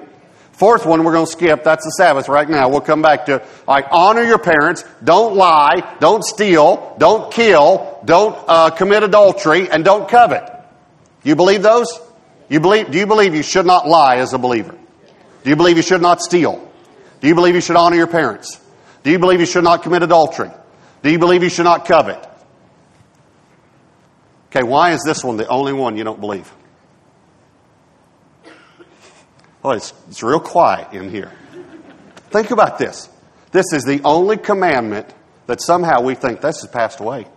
Fourth 0.57 0.87
one 0.87 1.03
we're 1.03 1.13
going 1.13 1.27
to 1.27 1.31
skip. 1.31 1.63
That's 1.63 1.85
the 1.85 1.91
Sabbath 1.91 2.27
right 2.27 2.49
now. 2.49 2.69
We'll 2.69 2.81
come 2.81 3.03
back 3.03 3.27
to 3.27 3.45
like 3.67 3.85
honor 3.91 4.23
your 4.23 4.39
parents. 4.39 4.83
Don't 5.03 5.35
lie. 5.35 5.95
Don't 5.99 6.23
steal. 6.23 6.95
Don't 6.97 7.31
kill. 7.31 8.01
Don't 8.03 8.35
uh, 8.47 8.71
commit 8.71 9.03
adultery, 9.03 9.69
and 9.69 9.85
don't 9.85 10.09
covet. 10.09 10.49
You 11.23 11.35
believe 11.35 11.61
those? 11.61 11.87
You 12.49 12.59
believe? 12.59 12.89
Do 12.89 12.97
you 12.97 13.05
believe 13.05 13.35
you 13.35 13.43
should 13.43 13.67
not 13.67 13.87
lie 13.87 14.15
as 14.17 14.33
a 14.33 14.39
believer? 14.39 14.75
Do 15.43 15.49
you 15.49 15.55
believe 15.55 15.77
you 15.77 15.83
should 15.83 16.01
not 16.01 16.21
steal? 16.21 16.71
Do 17.21 17.27
you 17.27 17.35
believe 17.35 17.55
you 17.55 17.61
should 17.61 17.75
honor 17.75 17.95
your 17.95 18.07
parents? 18.07 18.59
Do 19.03 19.11
you 19.11 19.19
believe 19.19 19.39
you 19.39 19.45
should 19.45 19.63
not 19.63 19.83
commit 19.83 20.03
adultery? 20.03 20.51
Do 21.03 21.09
you 21.09 21.19
believe 21.19 21.43
you 21.43 21.49
should 21.49 21.63
not 21.63 21.85
covet? 21.85 22.27
Okay, 24.49 24.63
why 24.63 24.91
is 24.91 25.01
this 25.05 25.23
one 25.23 25.37
the 25.37 25.47
only 25.47 25.73
one 25.73 25.97
you 25.97 26.03
don't 26.03 26.19
believe? 26.19 26.51
Oh, 29.63 29.71
it's, 29.71 29.93
it's 30.09 30.23
real 30.23 30.39
quiet 30.39 30.93
in 30.93 31.09
here. 31.09 31.31
Think 32.29 32.51
about 32.51 32.77
this. 32.77 33.09
This 33.51 33.73
is 33.73 33.83
the 33.83 34.01
only 34.03 34.37
commandment 34.37 35.13
that 35.47 35.61
somehow 35.61 36.01
we 36.01 36.15
think 36.15 36.41
this 36.41 36.61
has 36.61 36.69
passed 36.69 36.99
away. 36.99 37.27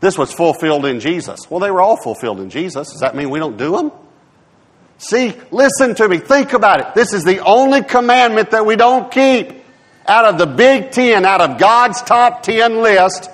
This 0.00 0.16
was 0.16 0.32
fulfilled 0.32 0.84
in 0.86 1.00
Jesus. 1.00 1.50
Well, 1.50 1.60
they 1.60 1.70
were 1.70 1.80
all 1.80 1.96
fulfilled 1.96 2.40
in 2.40 2.50
Jesus. 2.50 2.90
Does 2.92 3.00
that 3.00 3.16
mean 3.16 3.30
we 3.30 3.38
don't 3.38 3.56
do 3.56 3.76
them? 3.76 3.92
See, 4.98 5.32
listen 5.50 5.94
to 5.96 6.08
me. 6.08 6.18
Think 6.18 6.52
about 6.52 6.80
it. 6.80 6.94
This 6.94 7.12
is 7.12 7.24
the 7.24 7.38
only 7.40 7.82
commandment 7.82 8.50
that 8.50 8.66
we 8.66 8.76
don't 8.76 9.10
keep. 9.10 9.64
Out 10.06 10.24
of 10.24 10.38
the 10.38 10.46
big 10.46 10.90
ten, 10.90 11.24
out 11.24 11.40
of 11.40 11.58
God's 11.58 12.02
top 12.02 12.42
ten 12.42 12.82
list, 12.82 13.30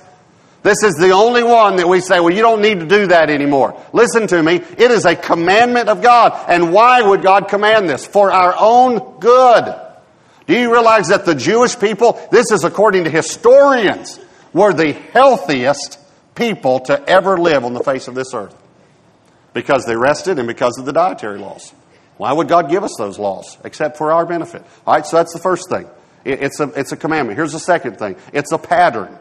this 0.63 0.83
is 0.83 0.95
the 0.95 1.11
only 1.11 1.43
one 1.43 1.77
that 1.77 1.87
we 1.87 2.01
say, 2.01 2.21
well, 2.21 2.33
you 2.33 2.41
don't 2.41 2.63
need 2.63 2.81
to 2.81 2.87
do 2.87 3.07
that 3.09 3.29
anymore. 3.29 3.79
Listen 3.93 4.27
to 4.27 4.43
me. 4.43 4.57
It 4.57 4.91
is 4.91 5.05
a 5.05 5.15
commandment 5.15 5.89
of 5.89 6.03
God. 6.03 6.33
And 6.49 6.73
why 6.73 7.03
would 7.03 7.23
God 7.23 7.49
command 7.49 7.89
this? 7.89 8.07
For 8.07 8.33
our 8.33 8.55
own 8.59 9.21
good. 9.21 9.75
Do 10.47 10.59
you 10.59 10.73
realize 10.73 11.09
that 11.09 11.27
the 11.27 11.35
Jewish 11.35 11.79
people, 11.79 12.19
this 12.33 12.51
is 12.51 12.65
according 12.65 13.05
to 13.05 13.11
historians, 13.11 14.19
were 14.53 14.73
the 14.73 14.93
healthiest 14.93 15.99
people 16.35 16.81
to 16.81 17.09
ever 17.09 17.39
live 17.39 17.65
on 17.65 17.75
the 17.75 17.85
face 17.85 18.09
of 18.09 18.15
this 18.15 18.33
earth? 18.35 18.57
Because 19.55 19.87
they 19.87 19.97
rested 19.97 20.39
and 20.39 20.47
because 20.47 20.79
of 20.79 20.85
the 20.85 20.93
dietary 20.93 21.39
laws. 21.39 21.73
Why 22.19 22.33
would 22.33 22.49
God 22.49 22.69
give 22.69 22.85
us 22.85 22.95
those 22.99 23.19
laws 23.19 23.57
except 23.65 23.97
for 23.97 24.13
our 24.13 24.27
benefit? 24.27 24.63
All 24.87 24.95
right, 24.95 25.07
so 25.07 25.17
that's 25.17 25.33
the 25.33 25.41
first 25.41 25.71
thing. 25.71 25.89
It's 26.25 26.61
a, 26.61 26.69
it's 26.79 26.93
a 26.93 26.97
commandment. 26.97 27.39
Here's 27.39 27.53
the 27.53 27.59
second 27.59 27.99
thing 27.99 28.17
it's 28.33 28.53
a 28.53 28.59
pattern. 28.59 29.17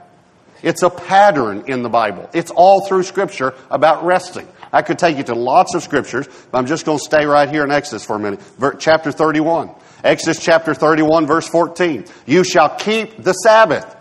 It's 0.61 0.81
a 0.81 0.89
pattern 0.89 1.65
in 1.67 1.83
the 1.83 1.89
Bible. 1.89 2.29
It's 2.33 2.49
all 2.49 2.87
through 2.87 3.03
Scripture 3.03 3.53
about 3.69 4.05
resting. 4.05 4.47
I 4.71 4.81
could 4.81 4.97
take 4.97 5.17
you 5.17 5.23
to 5.25 5.35
lots 5.35 5.75
of 5.75 5.83
scriptures, 5.83 6.27
but 6.51 6.57
I'm 6.57 6.65
just 6.65 6.83
going 6.83 6.97
to 6.97 7.03
stay 7.03 7.25
right 7.25 7.47
here 7.47 7.63
in 7.63 7.69
Exodus 7.69 8.03
for 8.03 8.15
a 8.15 8.19
minute. 8.19 8.39
Chapter 8.79 9.11
31. 9.11 9.69
Exodus 10.03 10.43
chapter 10.43 10.73
31, 10.73 11.27
verse 11.27 11.47
14. 11.47 12.05
You 12.25 12.43
shall 12.43 12.75
keep 12.75 13.21
the 13.21 13.33
Sabbath 13.33 13.95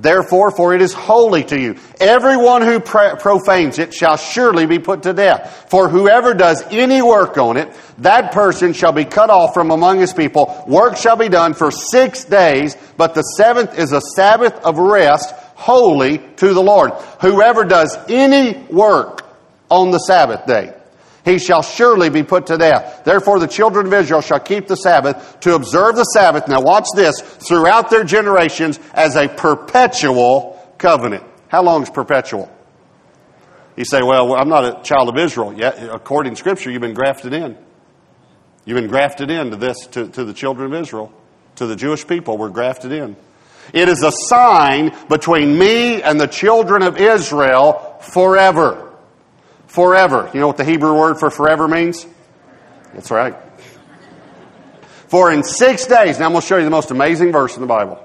Therefore, 0.00 0.52
for 0.52 0.74
it 0.74 0.80
is 0.80 0.92
holy 0.92 1.42
to 1.44 1.58
you. 1.58 1.76
Everyone 1.98 2.62
who 2.62 2.78
profanes 2.78 3.80
it 3.80 3.92
shall 3.92 4.16
surely 4.16 4.64
be 4.64 4.78
put 4.78 5.02
to 5.02 5.12
death. 5.12 5.66
For 5.70 5.88
whoever 5.88 6.34
does 6.34 6.62
any 6.70 7.02
work 7.02 7.36
on 7.36 7.56
it, 7.56 7.74
that 7.98 8.30
person 8.30 8.72
shall 8.72 8.92
be 8.92 9.04
cut 9.04 9.28
off 9.28 9.54
from 9.54 9.72
among 9.72 9.98
his 9.98 10.12
people. 10.12 10.64
Work 10.68 10.96
shall 10.96 11.16
be 11.16 11.28
done 11.28 11.52
for 11.52 11.72
six 11.72 12.24
days, 12.24 12.76
but 12.96 13.14
the 13.14 13.22
seventh 13.22 13.76
is 13.76 13.90
a 13.90 14.00
Sabbath 14.00 14.54
of 14.64 14.78
rest, 14.78 15.34
holy 15.56 16.18
to 16.36 16.54
the 16.54 16.62
Lord. 16.62 16.92
Whoever 17.20 17.64
does 17.64 17.98
any 18.08 18.56
work 18.70 19.24
on 19.68 19.90
the 19.90 19.98
Sabbath 19.98 20.46
day, 20.46 20.74
he 21.28 21.38
shall 21.38 21.62
surely 21.62 22.08
be 22.08 22.22
put 22.22 22.46
to 22.46 22.56
death. 22.56 23.04
Therefore, 23.04 23.38
the 23.38 23.46
children 23.46 23.86
of 23.86 23.92
Israel 23.92 24.20
shall 24.20 24.40
keep 24.40 24.66
the 24.66 24.76
Sabbath 24.76 25.40
to 25.40 25.54
observe 25.54 25.96
the 25.96 26.04
Sabbath. 26.04 26.48
Now, 26.48 26.60
watch 26.60 26.86
this 26.94 27.20
throughout 27.20 27.90
their 27.90 28.04
generations 28.04 28.80
as 28.94 29.16
a 29.16 29.28
perpetual 29.28 30.58
covenant. 30.78 31.24
How 31.48 31.62
long 31.62 31.82
is 31.82 31.90
perpetual? 31.90 32.50
You 33.76 33.84
say, 33.84 34.02
well, 34.02 34.34
I'm 34.34 34.48
not 34.48 34.64
a 34.64 34.82
child 34.82 35.08
of 35.08 35.16
Israel. 35.18 35.52
Yet, 35.52 35.78
according 35.92 36.32
to 36.32 36.36
Scripture, 36.36 36.70
you've 36.70 36.80
been 36.82 36.94
grafted 36.94 37.32
in. 37.32 37.56
You've 38.64 38.76
been 38.76 38.88
grafted 38.88 39.30
into 39.30 39.56
this, 39.56 39.86
to, 39.88 40.08
to 40.08 40.24
the 40.24 40.34
children 40.34 40.72
of 40.72 40.80
Israel, 40.80 41.12
to 41.56 41.66
the 41.66 41.76
Jewish 41.76 42.06
people. 42.06 42.36
We're 42.36 42.48
grafted 42.48 42.92
in. 42.92 43.16
It 43.72 43.88
is 43.88 44.02
a 44.02 44.10
sign 44.10 44.96
between 45.08 45.58
me 45.58 46.02
and 46.02 46.20
the 46.20 46.26
children 46.26 46.82
of 46.82 46.96
Israel 46.96 47.98
forever 48.00 48.87
forever. 49.68 50.28
You 50.34 50.40
know 50.40 50.48
what 50.48 50.56
the 50.56 50.64
Hebrew 50.64 50.98
word 50.98 51.18
for 51.18 51.30
forever 51.30 51.68
means? 51.68 52.06
That's 52.92 53.10
right. 53.10 53.36
For 55.08 55.32
in 55.32 55.42
six 55.42 55.86
days, 55.86 56.18
now 56.18 56.26
I'm 56.26 56.32
going 56.32 56.42
to 56.42 56.46
show 56.46 56.58
you 56.58 56.64
the 56.64 56.70
most 56.70 56.90
amazing 56.90 57.32
verse 57.32 57.54
in 57.54 57.62
the 57.62 57.68
Bible. 57.68 58.04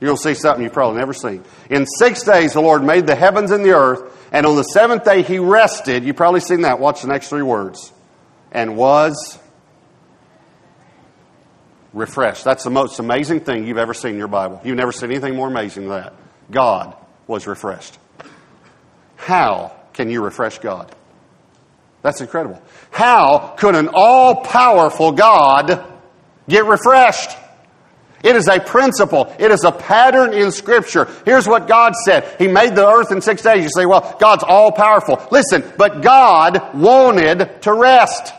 You're 0.00 0.08
going 0.08 0.16
to 0.16 0.22
see 0.22 0.34
something 0.34 0.62
you've 0.62 0.72
probably 0.72 0.98
never 0.98 1.12
seen. 1.12 1.44
In 1.70 1.86
six 1.86 2.22
days, 2.22 2.52
the 2.54 2.60
Lord 2.60 2.82
made 2.82 3.06
the 3.06 3.14
heavens 3.14 3.50
and 3.50 3.64
the 3.64 3.72
earth, 3.72 4.02
and 4.32 4.46
on 4.46 4.56
the 4.56 4.62
seventh 4.62 5.04
day, 5.04 5.22
He 5.22 5.38
rested. 5.38 6.04
You've 6.04 6.16
probably 6.16 6.40
seen 6.40 6.62
that. 6.62 6.78
Watch 6.78 7.02
the 7.02 7.08
next 7.08 7.28
three 7.28 7.42
words. 7.42 7.92
And 8.52 8.76
was 8.76 9.38
refreshed. 11.92 12.44
That's 12.44 12.64
the 12.64 12.70
most 12.70 12.98
amazing 12.98 13.40
thing 13.40 13.66
you've 13.66 13.78
ever 13.78 13.94
seen 13.94 14.12
in 14.12 14.18
your 14.18 14.28
Bible. 14.28 14.60
You've 14.64 14.76
never 14.76 14.92
seen 14.92 15.10
anything 15.10 15.36
more 15.36 15.48
amazing 15.48 15.88
than 15.88 16.02
that. 16.02 16.14
God 16.50 16.96
was 17.26 17.46
refreshed. 17.46 17.98
How 19.16 19.74
can 19.94 20.10
you 20.10 20.22
refresh 20.22 20.58
God? 20.58 20.94
That's 22.02 22.20
incredible. 22.20 22.60
How 22.90 23.54
could 23.56 23.74
an 23.74 23.88
all 23.94 24.42
powerful 24.42 25.12
God 25.12 25.84
get 26.46 26.66
refreshed? 26.66 27.30
It 28.22 28.36
is 28.36 28.48
a 28.48 28.58
principle. 28.58 29.34
It 29.38 29.50
is 29.50 29.64
a 29.64 29.72
pattern 29.72 30.32
in 30.32 30.50
Scripture. 30.50 31.08
Here's 31.24 31.46
what 31.46 31.68
God 31.68 31.94
said. 32.06 32.36
He 32.38 32.48
made 32.48 32.74
the 32.74 32.86
earth 32.86 33.12
in 33.12 33.20
six 33.20 33.42
days. 33.42 33.62
You 33.62 33.70
say, 33.74 33.86
well, 33.86 34.16
God's 34.18 34.42
all 34.42 34.72
powerful. 34.72 35.26
Listen, 35.30 35.62
but 35.76 36.02
God 36.02 36.74
wanted 36.74 37.62
to 37.62 37.72
rest. 37.72 38.32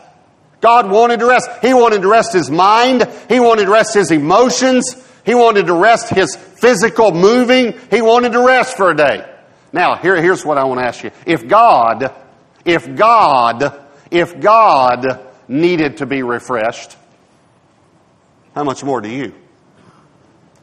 God 0.60 0.90
wanted 0.90 1.20
to 1.20 1.26
rest. 1.26 1.48
He 1.62 1.72
wanted 1.72 2.02
to 2.02 2.08
rest 2.08 2.32
his 2.32 2.50
mind. 2.50 3.08
He 3.28 3.38
wanted 3.38 3.66
to 3.66 3.70
rest 3.70 3.94
his 3.94 4.10
emotions. 4.10 4.96
He 5.24 5.34
wanted 5.34 5.66
to 5.66 5.74
rest 5.74 6.08
his 6.10 6.34
physical 6.34 7.12
moving. 7.12 7.78
He 7.90 8.02
wanted 8.02 8.32
to 8.32 8.44
rest 8.44 8.76
for 8.76 8.90
a 8.90 8.96
day. 8.96 9.35
Now, 9.76 9.96
here, 9.96 10.16
here's 10.22 10.42
what 10.42 10.56
I 10.56 10.64
want 10.64 10.80
to 10.80 10.86
ask 10.86 11.04
you. 11.04 11.10
If 11.26 11.46
God, 11.46 12.10
if 12.64 12.96
God, 12.96 13.78
if 14.10 14.40
God 14.40 15.20
needed 15.48 15.98
to 15.98 16.06
be 16.06 16.22
refreshed, 16.22 16.96
how 18.54 18.64
much 18.64 18.82
more 18.82 19.02
do 19.02 19.10
you? 19.10 19.34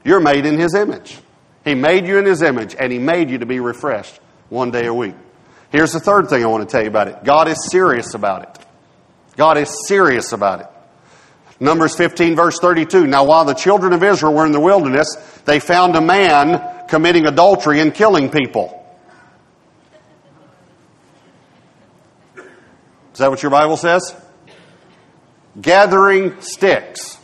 You're 0.03 0.19
made 0.19 0.47
in 0.47 0.57
His 0.57 0.73
image. 0.73 1.15
He 1.63 1.75
made 1.75 2.07
you 2.07 2.17
in 2.17 2.25
His 2.25 2.41
image, 2.41 2.75
and 2.75 2.91
He 2.91 2.97
made 2.97 3.29
you 3.29 3.37
to 3.37 3.45
be 3.45 3.59
refreshed 3.59 4.19
one 4.49 4.71
day 4.71 4.87
a 4.87 4.93
week. 4.93 5.13
Here's 5.71 5.93
the 5.93 5.99
third 5.99 6.27
thing 6.27 6.43
I 6.43 6.47
want 6.47 6.67
to 6.67 6.71
tell 6.71 6.81
you 6.81 6.89
about 6.89 7.07
it 7.07 7.23
God 7.23 7.47
is 7.47 7.69
serious 7.69 8.15
about 8.15 8.41
it. 8.41 8.65
God 9.37 9.59
is 9.59 9.87
serious 9.87 10.33
about 10.33 10.61
it. 10.61 10.67
Numbers 11.59 11.95
15, 11.95 12.35
verse 12.35 12.57
32. 12.57 13.05
Now, 13.05 13.25
while 13.25 13.45
the 13.45 13.53
children 13.53 13.93
of 13.93 14.03
Israel 14.03 14.33
were 14.33 14.47
in 14.47 14.53
the 14.53 14.59
wilderness, 14.59 15.15
they 15.45 15.59
found 15.59 15.95
a 15.95 16.01
man 16.01 16.87
committing 16.87 17.27
adultery 17.27 17.79
and 17.79 17.93
killing 17.93 18.31
people. 18.31 18.79
Is 23.13 23.19
that 23.19 23.29
what 23.29 23.43
your 23.43 23.51
Bible 23.51 23.77
says? 23.77 24.15
Gathering 25.61 26.41
sticks 26.41 27.17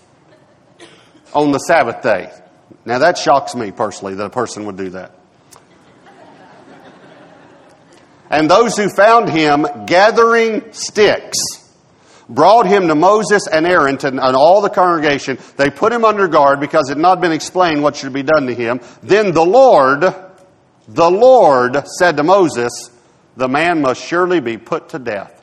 on 1.33 1.51
the 1.51 1.59
Sabbath 1.59 2.01
day. 2.03 2.31
Now 2.85 2.99
that 2.99 3.17
shocks 3.17 3.55
me 3.55 3.71
personally 3.71 4.15
that 4.15 4.25
a 4.25 4.29
person 4.29 4.65
would 4.65 4.77
do 4.77 4.89
that. 4.91 5.15
And 8.29 8.49
those 8.49 8.77
who 8.77 8.89
found 8.89 9.29
him 9.29 9.65
gathering 9.87 10.71
sticks 10.71 11.37
brought 12.29 12.67
him 12.67 12.87
to 12.87 12.93
Moses 12.93 13.47
and 13.47 13.65
Aaron 13.65 13.97
to, 13.97 14.07
and 14.07 14.19
all 14.19 14.61
the 14.61 14.69
congregation. 14.69 15.39
They 15.57 15.71
put 15.71 15.91
him 15.91 16.05
under 16.05 16.27
guard 16.27 16.59
because 16.59 16.89
it 16.89 16.93
had 16.93 17.01
not 17.01 17.21
been 17.21 17.31
explained 17.31 17.81
what 17.81 17.95
should 17.95 18.13
be 18.13 18.21
done 18.21 18.45
to 18.45 18.53
him. 18.53 18.81
Then 19.01 19.33
the 19.33 19.45
Lord, 19.45 20.01
the 20.87 21.09
Lord 21.09 21.83
said 21.97 22.17
to 22.17 22.23
Moses, 22.23 22.91
The 23.35 23.47
man 23.47 23.81
must 23.81 24.03
surely 24.03 24.39
be 24.39 24.57
put 24.57 24.89
to 24.89 24.99
death. 24.99 25.38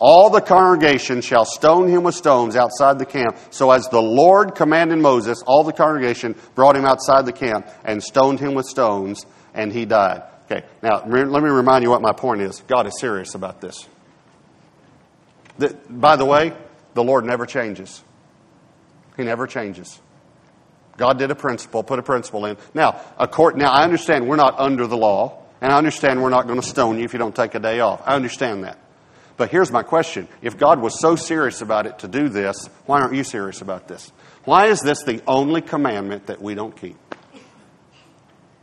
All 0.00 0.30
the 0.30 0.40
congregation 0.40 1.20
shall 1.22 1.44
stone 1.44 1.88
him 1.88 2.04
with 2.04 2.14
stones 2.14 2.54
outside 2.54 2.98
the 2.98 3.06
camp. 3.06 3.36
So 3.50 3.70
as 3.72 3.88
the 3.88 4.00
Lord 4.00 4.54
commanded 4.54 4.98
Moses, 4.98 5.42
all 5.44 5.64
the 5.64 5.72
congregation 5.72 6.36
brought 6.54 6.76
him 6.76 6.84
outside 6.84 7.26
the 7.26 7.32
camp 7.32 7.68
and 7.84 8.02
stoned 8.02 8.38
him 8.38 8.54
with 8.54 8.66
stones, 8.66 9.26
and 9.54 9.72
he 9.72 9.86
died. 9.86 10.22
Okay, 10.50 10.64
now 10.82 11.04
let 11.04 11.42
me 11.42 11.50
remind 11.50 11.82
you 11.82 11.90
what 11.90 12.00
my 12.00 12.12
point 12.12 12.42
is. 12.42 12.62
God 12.68 12.86
is 12.86 12.98
serious 13.00 13.34
about 13.34 13.60
this. 13.60 13.86
The, 15.58 15.76
by 15.90 16.16
the 16.16 16.24
way, 16.24 16.52
the 16.94 17.02
Lord 17.02 17.24
never 17.24 17.44
changes. 17.44 18.02
He 19.16 19.24
never 19.24 19.48
changes. 19.48 20.00
God 20.96 21.18
did 21.18 21.30
a 21.30 21.34
principle, 21.34 21.82
put 21.82 21.98
a 21.98 22.02
principle 22.02 22.46
in. 22.46 22.56
Now, 22.72 23.00
a 23.18 23.26
court, 23.26 23.56
now 23.56 23.70
I 23.70 23.82
understand 23.82 24.28
we're 24.28 24.36
not 24.36 24.58
under 24.58 24.86
the 24.86 24.96
law, 24.96 25.42
and 25.60 25.72
I 25.72 25.76
understand 25.76 26.22
we're 26.22 26.30
not 26.30 26.46
going 26.46 26.60
to 26.60 26.66
stone 26.66 26.98
you 26.98 27.04
if 27.04 27.12
you 27.12 27.18
don't 27.18 27.34
take 27.34 27.54
a 27.54 27.60
day 27.60 27.80
off. 27.80 28.02
I 28.06 28.14
understand 28.14 28.64
that. 28.64 28.78
But 29.38 29.50
here's 29.50 29.70
my 29.70 29.84
question. 29.84 30.26
If 30.42 30.58
God 30.58 30.82
was 30.82 31.00
so 31.00 31.14
serious 31.14 31.62
about 31.62 31.86
it 31.86 32.00
to 32.00 32.08
do 32.08 32.28
this, 32.28 32.68
why 32.86 33.00
aren't 33.00 33.14
you 33.14 33.22
serious 33.22 33.62
about 33.62 33.86
this? 33.86 34.12
Why 34.44 34.66
is 34.66 34.80
this 34.80 35.04
the 35.04 35.22
only 35.28 35.62
commandment 35.62 36.26
that 36.26 36.42
we 36.42 36.56
don't 36.56 36.76
keep? 36.76 36.96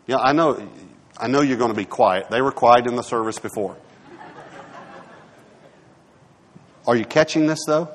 Yeah, 0.06 0.18
I 0.18 0.34
know, 0.34 0.70
I 1.18 1.28
know 1.28 1.42
you're 1.42 1.58
going 1.58 1.72
to 1.72 1.78
be 1.78 1.86
quiet. 1.86 2.30
They 2.30 2.42
were 2.42 2.52
quiet 2.52 2.88
in 2.88 2.96
the 2.98 3.04
service 3.04 3.40
before. 3.40 3.78
Are 6.86 6.96
you 6.96 7.06
catching 7.06 7.48
this, 7.48 7.64
though? 7.66 7.90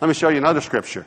Let 0.00 0.08
me 0.08 0.14
show 0.14 0.28
you 0.28 0.36
another 0.36 0.60
scripture. 0.60 1.06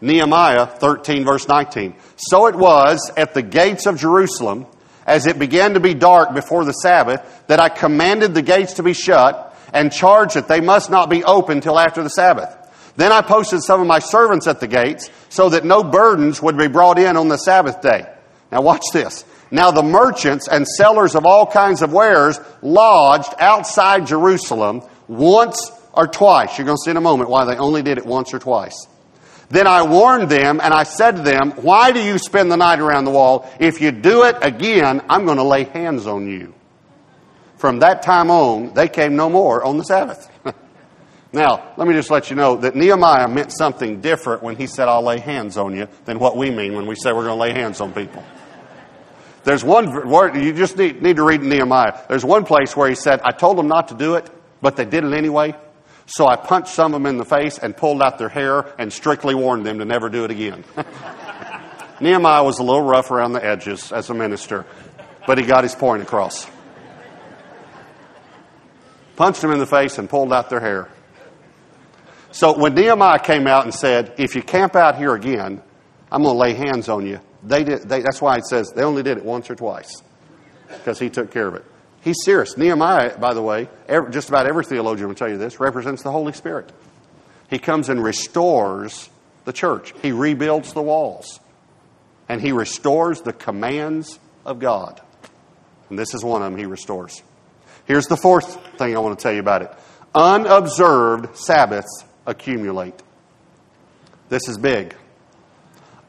Nehemiah 0.00 0.66
13, 0.66 1.24
verse 1.24 1.46
19. 1.46 1.94
So 2.16 2.46
it 2.46 2.56
was 2.56 3.12
at 3.18 3.34
the 3.34 3.42
gates 3.42 3.84
of 3.84 3.98
Jerusalem, 3.98 4.66
as 5.06 5.26
it 5.26 5.38
began 5.38 5.74
to 5.74 5.80
be 5.80 5.92
dark 5.92 6.34
before 6.34 6.64
the 6.64 6.72
Sabbath, 6.72 7.44
that 7.48 7.60
I 7.60 7.68
commanded 7.68 8.32
the 8.32 8.42
gates 8.42 8.74
to 8.74 8.82
be 8.82 8.94
shut 8.94 9.49
and 9.72 9.92
charged 9.92 10.34
that 10.34 10.48
they 10.48 10.60
must 10.60 10.90
not 10.90 11.08
be 11.08 11.24
open 11.24 11.60
till 11.60 11.78
after 11.78 12.02
the 12.02 12.10
Sabbath. 12.10 12.56
Then 12.96 13.12
I 13.12 13.22
posted 13.22 13.62
some 13.62 13.80
of 13.80 13.86
my 13.86 13.98
servants 13.98 14.46
at 14.46 14.60
the 14.60 14.66
gates 14.66 15.10
so 15.28 15.48
that 15.50 15.64
no 15.64 15.82
burdens 15.82 16.42
would 16.42 16.58
be 16.58 16.68
brought 16.68 16.98
in 16.98 17.16
on 17.16 17.28
the 17.28 17.36
Sabbath 17.36 17.80
day. 17.80 18.06
Now 18.50 18.62
watch 18.62 18.82
this. 18.92 19.24
Now 19.50 19.70
the 19.70 19.82
merchants 19.82 20.48
and 20.48 20.66
sellers 20.66 21.14
of 21.14 21.26
all 21.26 21.46
kinds 21.46 21.82
of 21.82 21.92
wares 21.92 22.38
lodged 22.62 23.34
outside 23.38 24.06
Jerusalem 24.06 24.82
once 25.08 25.70
or 25.92 26.06
twice. 26.06 26.56
You're 26.56 26.66
going 26.66 26.76
to 26.76 26.82
see 26.84 26.90
in 26.90 26.96
a 26.96 27.00
moment 27.00 27.30
why 27.30 27.44
they 27.44 27.56
only 27.56 27.82
did 27.82 27.98
it 27.98 28.06
once 28.06 28.32
or 28.32 28.38
twice. 28.38 28.86
Then 29.48 29.66
I 29.66 29.82
warned 29.82 30.30
them 30.30 30.60
and 30.62 30.72
I 30.72 30.84
said 30.84 31.16
to 31.16 31.22
them, 31.22 31.50
Why 31.52 31.90
do 31.90 32.00
you 32.00 32.18
spend 32.18 32.52
the 32.52 32.56
night 32.56 32.78
around 32.78 33.04
the 33.04 33.10
wall? 33.10 33.50
If 33.58 33.80
you 33.80 33.90
do 33.90 34.24
it 34.24 34.36
again, 34.40 35.02
I'm 35.08 35.24
going 35.24 35.38
to 35.38 35.42
lay 35.42 35.64
hands 35.64 36.06
on 36.06 36.28
you. 36.28 36.54
From 37.60 37.80
that 37.80 38.00
time 38.00 38.30
on, 38.30 38.72
they 38.72 38.88
came 38.88 39.16
no 39.16 39.28
more 39.28 39.62
on 39.62 39.76
the 39.76 39.84
Sabbath. 39.84 40.30
now, 41.34 41.74
let 41.76 41.86
me 41.86 41.92
just 41.92 42.10
let 42.10 42.30
you 42.30 42.36
know 42.36 42.56
that 42.56 42.74
Nehemiah 42.74 43.28
meant 43.28 43.52
something 43.52 44.00
different 44.00 44.42
when 44.42 44.56
he 44.56 44.66
said, 44.66 44.88
I'll 44.88 45.02
lay 45.02 45.18
hands 45.18 45.58
on 45.58 45.76
you, 45.76 45.86
than 46.06 46.18
what 46.18 46.38
we 46.38 46.50
mean 46.50 46.72
when 46.74 46.86
we 46.86 46.94
say 46.94 47.12
we're 47.12 47.26
going 47.26 47.36
to 47.36 47.42
lay 47.42 47.52
hands 47.52 47.82
on 47.82 47.92
people. 47.92 48.24
There's 49.44 49.62
one 49.62 50.08
word, 50.08 50.36
you 50.36 50.54
just 50.54 50.78
need, 50.78 51.02
need 51.02 51.16
to 51.16 51.22
read 51.22 51.42
Nehemiah. 51.42 52.00
There's 52.08 52.24
one 52.24 52.46
place 52.46 52.74
where 52.74 52.88
he 52.88 52.94
said, 52.94 53.20
I 53.24 53.32
told 53.32 53.58
them 53.58 53.68
not 53.68 53.88
to 53.88 53.94
do 53.94 54.14
it, 54.14 54.30
but 54.62 54.76
they 54.76 54.86
did 54.86 55.04
it 55.04 55.12
anyway. 55.12 55.54
So 56.06 56.26
I 56.26 56.36
punched 56.36 56.70
some 56.70 56.94
of 56.94 57.02
them 57.02 57.06
in 57.10 57.18
the 57.18 57.26
face 57.26 57.58
and 57.58 57.76
pulled 57.76 58.00
out 58.00 58.16
their 58.16 58.30
hair 58.30 58.72
and 58.78 58.90
strictly 58.90 59.34
warned 59.34 59.66
them 59.66 59.80
to 59.80 59.84
never 59.84 60.08
do 60.08 60.24
it 60.24 60.30
again. 60.30 60.64
Nehemiah 62.00 62.42
was 62.42 62.58
a 62.58 62.62
little 62.62 62.80
rough 62.80 63.10
around 63.10 63.34
the 63.34 63.44
edges 63.44 63.92
as 63.92 64.08
a 64.08 64.14
minister, 64.14 64.64
but 65.26 65.36
he 65.36 65.44
got 65.44 65.62
his 65.62 65.74
point 65.74 66.02
across 66.02 66.48
punched 69.20 69.42
them 69.42 69.50
in 69.50 69.58
the 69.58 69.66
face, 69.66 69.98
and 69.98 70.08
pulled 70.08 70.32
out 70.32 70.48
their 70.48 70.60
hair. 70.60 70.88
So 72.32 72.58
when 72.58 72.74
Nehemiah 72.74 73.18
came 73.18 73.46
out 73.46 73.64
and 73.64 73.74
said, 73.74 74.14
If 74.16 74.34
you 74.34 74.42
camp 74.42 74.74
out 74.74 74.96
here 74.96 75.14
again, 75.14 75.60
I'm 76.10 76.22
going 76.22 76.34
to 76.34 76.38
lay 76.38 76.54
hands 76.54 76.88
on 76.88 77.06
you, 77.06 77.20
They 77.42 77.62
did, 77.62 77.82
they, 77.82 78.00
that's 78.00 78.22
why 78.22 78.38
it 78.38 78.46
says 78.46 78.72
they 78.74 78.82
only 78.82 79.02
did 79.02 79.18
it 79.18 79.24
once 79.26 79.50
or 79.50 79.54
twice 79.54 80.02
because 80.68 80.98
he 80.98 81.10
took 81.10 81.30
care 81.32 81.46
of 81.48 81.54
it. 81.54 81.66
He's 82.00 82.16
serious. 82.24 82.56
Nehemiah, 82.56 83.18
by 83.18 83.34
the 83.34 83.42
way, 83.42 83.68
every, 83.86 84.10
just 84.10 84.30
about 84.30 84.46
every 84.46 84.64
theologian 84.64 85.08
will 85.08 85.14
tell 85.14 85.28
you 85.28 85.36
this, 85.36 85.60
represents 85.60 86.02
the 86.02 86.10
Holy 86.10 86.32
Spirit. 86.32 86.72
He 87.50 87.58
comes 87.58 87.90
and 87.90 88.02
restores 88.02 89.10
the 89.44 89.52
church, 89.52 89.92
he 90.00 90.12
rebuilds 90.12 90.72
the 90.72 90.80
walls, 90.80 91.40
and 92.26 92.40
he 92.40 92.52
restores 92.52 93.20
the 93.20 93.34
commands 93.34 94.18
of 94.46 94.60
God. 94.60 95.02
And 95.90 95.98
this 95.98 96.14
is 96.14 96.24
one 96.24 96.40
of 96.40 96.50
them 96.50 96.58
he 96.58 96.64
restores. 96.64 97.22
Here's 97.90 98.06
the 98.06 98.16
fourth 98.16 98.64
thing 98.78 98.94
I 98.94 99.00
want 99.00 99.18
to 99.18 99.20
tell 99.20 99.32
you 99.32 99.40
about 99.40 99.62
it 99.62 99.72
unobserved 100.14 101.36
Sabbaths 101.36 102.04
accumulate. 102.24 102.94
This 104.28 104.46
is 104.46 104.58
big. 104.58 104.94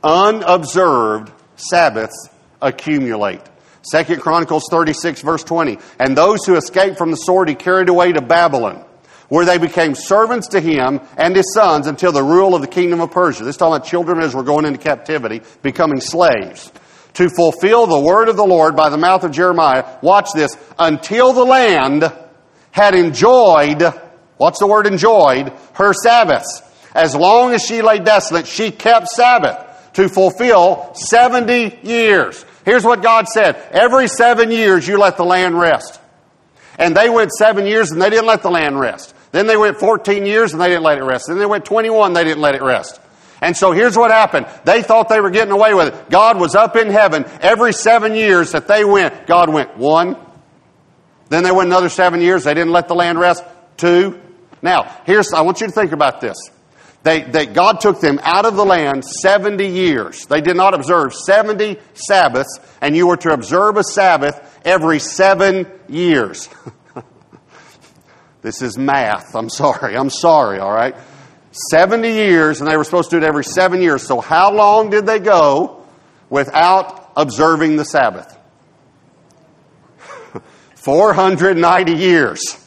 Unobserved 0.04 1.32
Sabbaths 1.56 2.30
accumulate. 2.62 3.42
Second 3.82 4.22
Chronicles 4.22 4.66
36, 4.70 5.24
verse 5.24 5.44
20. 5.44 5.80
And 6.00 6.16
those 6.16 6.46
who 6.46 6.56
escaped 6.56 7.00
from 7.00 7.10
the 7.10 7.18
sword 7.18 7.50
he 7.50 7.56
carried 7.56 7.90
away 7.90 8.12
to 8.12 8.22
Babylon, 8.22 8.86
where 9.30 9.46
they 9.46 9.58
became 9.58 9.96
servants 9.96 10.50
to 10.50 10.60
him 10.60 11.02
and 11.18 11.36
his 11.36 11.52
sons 11.52 11.88
until 11.88 12.12
the 12.12 12.22
rule 12.22 12.54
of 12.54 12.62
the 12.62 12.68
kingdom 12.68 13.02
of 13.02 13.10
Persia. 13.10 13.44
This 13.44 13.56
is 13.56 13.58
talking 13.58 13.78
about 13.78 13.88
children 13.88 14.20
as 14.20 14.36
we're 14.36 14.44
going 14.44 14.66
into 14.66 14.78
captivity, 14.78 15.42
becoming 15.64 16.00
slaves. 16.00 16.72
To 17.16 17.30
fulfill 17.30 17.88
the 17.88 18.00
word 18.00 18.30
of 18.30 18.38
the 18.38 18.46
Lord 18.46 18.76
by 18.76 18.90
the 18.90 18.98
mouth 18.98 19.24
of 19.24 19.32
Jeremiah, 19.32 19.86
watch 20.02 20.30
this, 20.34 20.56
until 20.80 21.34
the 21.34 21.44
land 21.44 22.12
had 22.72 22.96
enjoyed, 22.96 23.84
what's 24.38 24.60
the 24.60 24.68
word 24.68 24.88
enjoyed? 24.88 25.52
Her 25.74 25.94
Sabbaths. 25.94 26.62
As 26.94 27.16
long 27.16 27.54
as 27.54 27.64
she 27.64 27.82
lay 27.82 28.00
desolate, 28.00 28.48
she 28.48 28.72
kept 28.72 29.08
Sabbath 29.10 29.92
to 29.94 30.08
fulfill 30.10 30.94
70 30.96 31.80
years. 31.84 32.46
Here's 32.66 32.84
what 32.84 33.02
God 33.02 33.28
said. 33.28 33.56
Every 33.72 34.08
seven 34.08 34.52
years 34.52 34.88
you 34.88 34.98
let 34.98 35.18
the 35.18 35.26
land 35.26 35.60
rest. 35.60 36.00
And 36.78 36.96
they 36.96 37.10
went 37.10 37.32
seven 37.32 37.66
years 37.66 37.92
and 37.92 38.02
they 38.02 38.10
didn't 38.10 38.26
let 38.26 38.42
the 38.42 38.50
land 38.50 38.80
rest. 38.80 39.14
Then 39.32 39.48
they 39.48 39.58
went 39.58 39.78
14 39.78 40.26
years 40.26 40.54
and 40.54 40.62
they 40.62 40.68
didn't 40.68 40.84
let 40.84 40.98
it 40.98 41.04
rest. 41.04 41.26
Then 41.28 41.38
they 41.38 41.46
went 41.46 41.66
21, 41.66 42.14
they 42.14 42.24
didn't 42.24 42.42
let 42.42 42.56
it 42.56 42.62
rest. 42.62 43.00
And 43.42 43.58
so 43.58 43.72
here's 43.72 43.98
what 43.98 44.12
happened. 44.12 44.46
They 44.66 44.84
thought 44.84 45.10
they 45.10 45.20
were 45.20 45.32
getting 45.32 45.52
away 45.52 45.74
with 45.74 45.94
it. 45.94 46.10
God 46.10 46.40
was 46.40 46.54
up 46.54 46.76
in 46.76 46.90
heaven. 46.90 47.26
Every 47.42 47.74
seven 47.74 48.14
years 48.14 48.52
that 48.52 48.68
they 48.68 48.86
went, 48.86 49.26
God 49.26 49.52
went 49.52 49.78
one. 49.78 50.16
Then 51.30 51.44
they 51.44 51.52
went 51.52 51.68
another 51.68 51.90
seven 51.90 52.22
years. 52.22 52.44
They 52.44 52.54
didn't 52.54 52.72
let 52.72 52.88
the 52.88 52.94
land 52.94 53.20
rest. 53.20 53.44
Two. 53.78 54.22
Now, 54.62 54.96
here's, 55.06 55.34
I 55.34 55.42
want 55.42 55.60
you 55.60 55.68
to 55.68 55.74
think 55.74 55.92
about 55.92 56.22
this. 56.22 56.38
They, 57.04 57.22
they, 57.22 57.48
God 57.48 57.82
took 57.82 58.00
them 58.00 58.20
out 58.22 58.46
of 58.46 58.56
the 58.56 58.66
land 58.66 59.04
70 59.04 59.66
years. 59.66 60.28
They 60.28 60.42
did 60.42 60.56
not 60.56 60.76
observe 60.76 61.16
70 61.16 61.80
Sabbaths, 61.96 62.60
and 62.80 62.96
you 62.96 63.08
were 63.08 63.18
to 63.18 63.34
observe 63.34 63.78
a 63.78 63.84
Sabbath 63.84 64.62
every 64.64 65.00
seven 65.00 65.66
years. 65.90 66.48
this 68.44 68.62
is 68.62 68.78
math. 68.78 69.36
I'm 69.36 69.50
sorry. 69.50 69.98
I'm 69.98 70.12
sorry, 70.12 70.60
all 70.60 70.72
right? 70.72 70.96
70 71.52 72.12
years, 72.12 72.62
and 72.62 72.70
they 72.70 72.78
were 72.78 72.84
supposed 72.84 73.10
to 73.10 73.20
do 73.20 73.26
it 73.26 73.28
every 73.28 73.44
seven 73.44 73.82
years. 73.82 74.04
So, 74.04 74.22
how 74.22 74.54
long 74.54 74.90
did 74.90 75.06
they 75.06 75.20
go 75.20 75.84
without 76.30 77.12
observing 77.16 77.76
the 77.76 77.86
Sabbath? 77.86 78.38
490 80.76 81.94
years. 81.94 82.58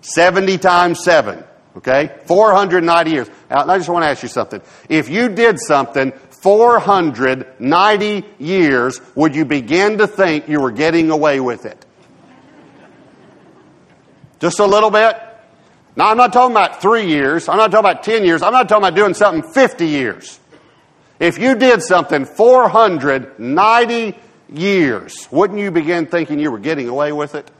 70 0.00 0.58
times 0.58 1.02
7. 1.04 1.44
Okay? 1.76 2.12
490 2.26 3.10
years. 3.10 3.28
Now, 3.48 3.66
I 3.68 3.78
just 3.78 3.88
want 3.88 4.02
to 4.04 4.08
ask 4.08 4.22
you 4.22 4.28
something. 4.28 4.60
If 4.88 5.08
you 5.08 5.28
did 5.28 5.58
something 5.60 6.12
490 6.30 8.24
years, 8.38 9.00
would 9.14 9.36
you 9.36 9.44
begin 9.44 9.98
to 9.98 10.06
think 10.08 10.48
you 10.48 10.60
were 10.60 10.72
getting 10.72 11.10
away 11.10 11.38
with 11.40 11.64
it? 11.64 11.86
Just 14.40 14.58
a 14.58 14.66
little 14.66 14.90
bit? 14.90 15.16
Now, 15.94 16.10
I'm 16.10 16.16
not 16.16 16.32
talking 16.32 16.52
about 16.52 16.80
three 16.80 17.06
years. 17.06 17.48
I'm 17.48 17.58
not 17.58 17.70
talking 17.70 17.90
about 17.90 18.02
10 18.02 18.24
years. 18.24 18.42
I'm 18.42 18.52
not 18.52 18.68
talking 18.68 18.84
about 18.84 18.96
doing 18.96 19.14
something 19.14 19.52
50 19.52 19.86
years. 19.86 20.40
If 21.20 21.38
you 21.38 21.54
did 21.54 21.82
something 21.82 22.24
490 22.24 24.18
years, 24.52 25.28
wouldn't 25.30 25.58
you 25.58 25.70
begin 25.70 26.06
thinking 26.06 26.38
you 26.38 26.50
were 26.50 26.58
getting 26.58 26.88
away 26.88 27.12
with 27.12 27.34
it? 27.34 27.50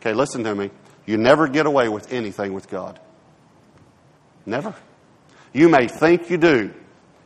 Okay, 0.00 0.14
listen 0.14 0.44
to 0.44 0.54
me. 0.54 0.70
You 1.06 1.16
never 1.16 1.48
get 1.48 1.66
away 1.66 1.88
with 1.88 2.12
anything 2.12 2.52
with 2.52 2.70
God. 2.70 2.98
Never. 4.44 4.74
You 5.52 5.68
may 5.68 5.88
think 5.88 6.30
you 6.30 6.36
do, 6.36 6.72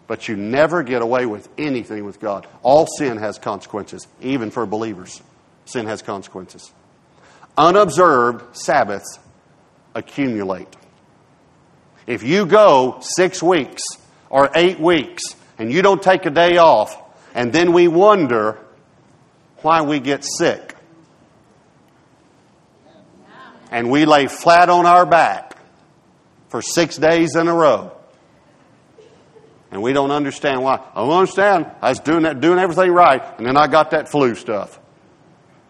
but 0.07 0.27
you 0.27 0.37
never 0.37 0.83
get 0.83 1.03
away 1.03 1.27
with 1.27 1.49
anything 1.59 2.05
with 2.05 2.19
God. 2.19 2.47
All 2.63 2.87
sin 2.87 3.19
has 3.19 3.39
consequences, 3.39 4.09
even 4.21 4.51
for 4.51 4.65
believers. 4.67 5.21
Sin 5.67 5.87
has 5.87 6.01
consequences. 6.01 6.73
Unobserved 7.57 8.57
Sabbaths 8.57 9.19
accumulate. 9.95 10.69
If 12.07 12.23
you 12.23 12.47
go 12.47 12.99
six 13.01 13.43
weeks 13.43 13.83
or 14.29 14.51
eight 14.55 14.81
weeks 14.81 15.23
and 15.59 15.73
you 15.73 15.83
don't 15.83 16.03
take 16.03 16.27
a 16.27 16.31
day 16.31 16.57
off, 16.57 16.97
and 17.35 17.53
then 17.53 17.73
we 17.73 17.89
wonder 17.89 18.59
why 19.59 19.83
we 19.83 20.01
get 20.01 20.25
sick, 20.25 20.75
and 23.71 23.91
we 23.91 24.05
lay 24.05 24.27
flat 24.27 24.69
on 24.69 24.87
our 24.87 25.07
back, 25.07 25.51
for 26.49 26.61
six 26.61 26.97
days 26.97 27.37
in 27.37 27.47
a 27.49 27.55
row. 27.55 27.93
And 29.71 29.83
we 29.83 29.93
don't 29.93 30.11
understand 30.11 30.65
why. 30.65 30.81
I 30.95 31.01
don't 31.01 31.13
understand. 31.13 31.71
I 31.81 31.91
was 31.91 32.01
doing 32.01 32.25
that, 32.25 32.41
doing 32.41 32.59
everything 32.59 32.91
right, 32.91 33.23
and 33.39 33.47
then 33.47 33.57
I 33.57 33.69
got 33.69 33.93
that 33.93 34.11
flu 34.11 34.35
stuff. 34.35 34.81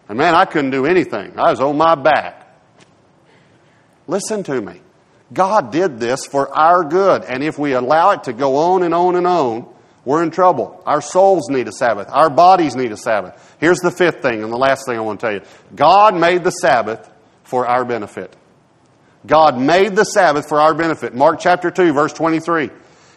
And 0.09 0.17
man, 0.17 0.33
I 0.33 0.45
couldn't 0.45 0.71
do 0.71 0.87
anything. 0.87 1.37
I 1.37 1.51
was 1.51 1.59
on 1.59 1.77
my 1.77 1.93
back. 1.93 2.40
Listen 4.11 4.43
to 4.43 4.61
me. 4.61 4.81
God 5.31 5.71
did 5.71 5.97
this 5.97 6.25
for 6.25 6.53
our 6.53 6.83
good. 6.83 7.23
And 7.23 7.41
if 7.41 7.57
we 7.57 7.71
allow 7.71 8.11
it 8.11 8.25
to 8.25 8.33
go 8.33 8.57
on 8.57 8.83
and 8.83 8.93
on 8.93 9.15
and 9.15 9.25
on, 9.25 9.73
we're 10.03 10.21
in 10.21 10.31
trouble. 10.31 10.83
Our 10.85 10.99
souls 10.99 11.49
need 11.49 11.69
a 11.69 11.71
Sabbath. 11.71 12.09
Our 12.09 12.29
bodies 12.29 12.75
need 12.75 12.91
a 12.91 12.97
Sabbath. 12.97 13.55
Here's 13.61 13.79
the 13.79 13.89
fifth 13.89 14.21
thing 14.21 14.43
and 14.43 14.51
the 14.51 14.57
last 14.57 14.85
thing 14.85 14.97
I 14.97 14.99
want 14.99 15.21
to 15.21 15.25
tell 15.25 15.33
you. 15.33 15.41
God 15.73 16.13
made 16.17 16.43
the 16.43 16.51
Sabbath 16.51 17.09
for 17.45 17.65
our 17.65 17.85
benefit. 17.85 18.35
God 19.25 19.57
made 19.57 19.95
the 19.95 20.03
Sabbath 20.03 20.49
for 20.49 20.59
our 20.59 20.73
benefit. 20.73 21.15
Mark 21.15 21.39
chapter 21.39 21.71
2, 21.71 21.93
verse 21.93 22.11
23. 22.11 22.69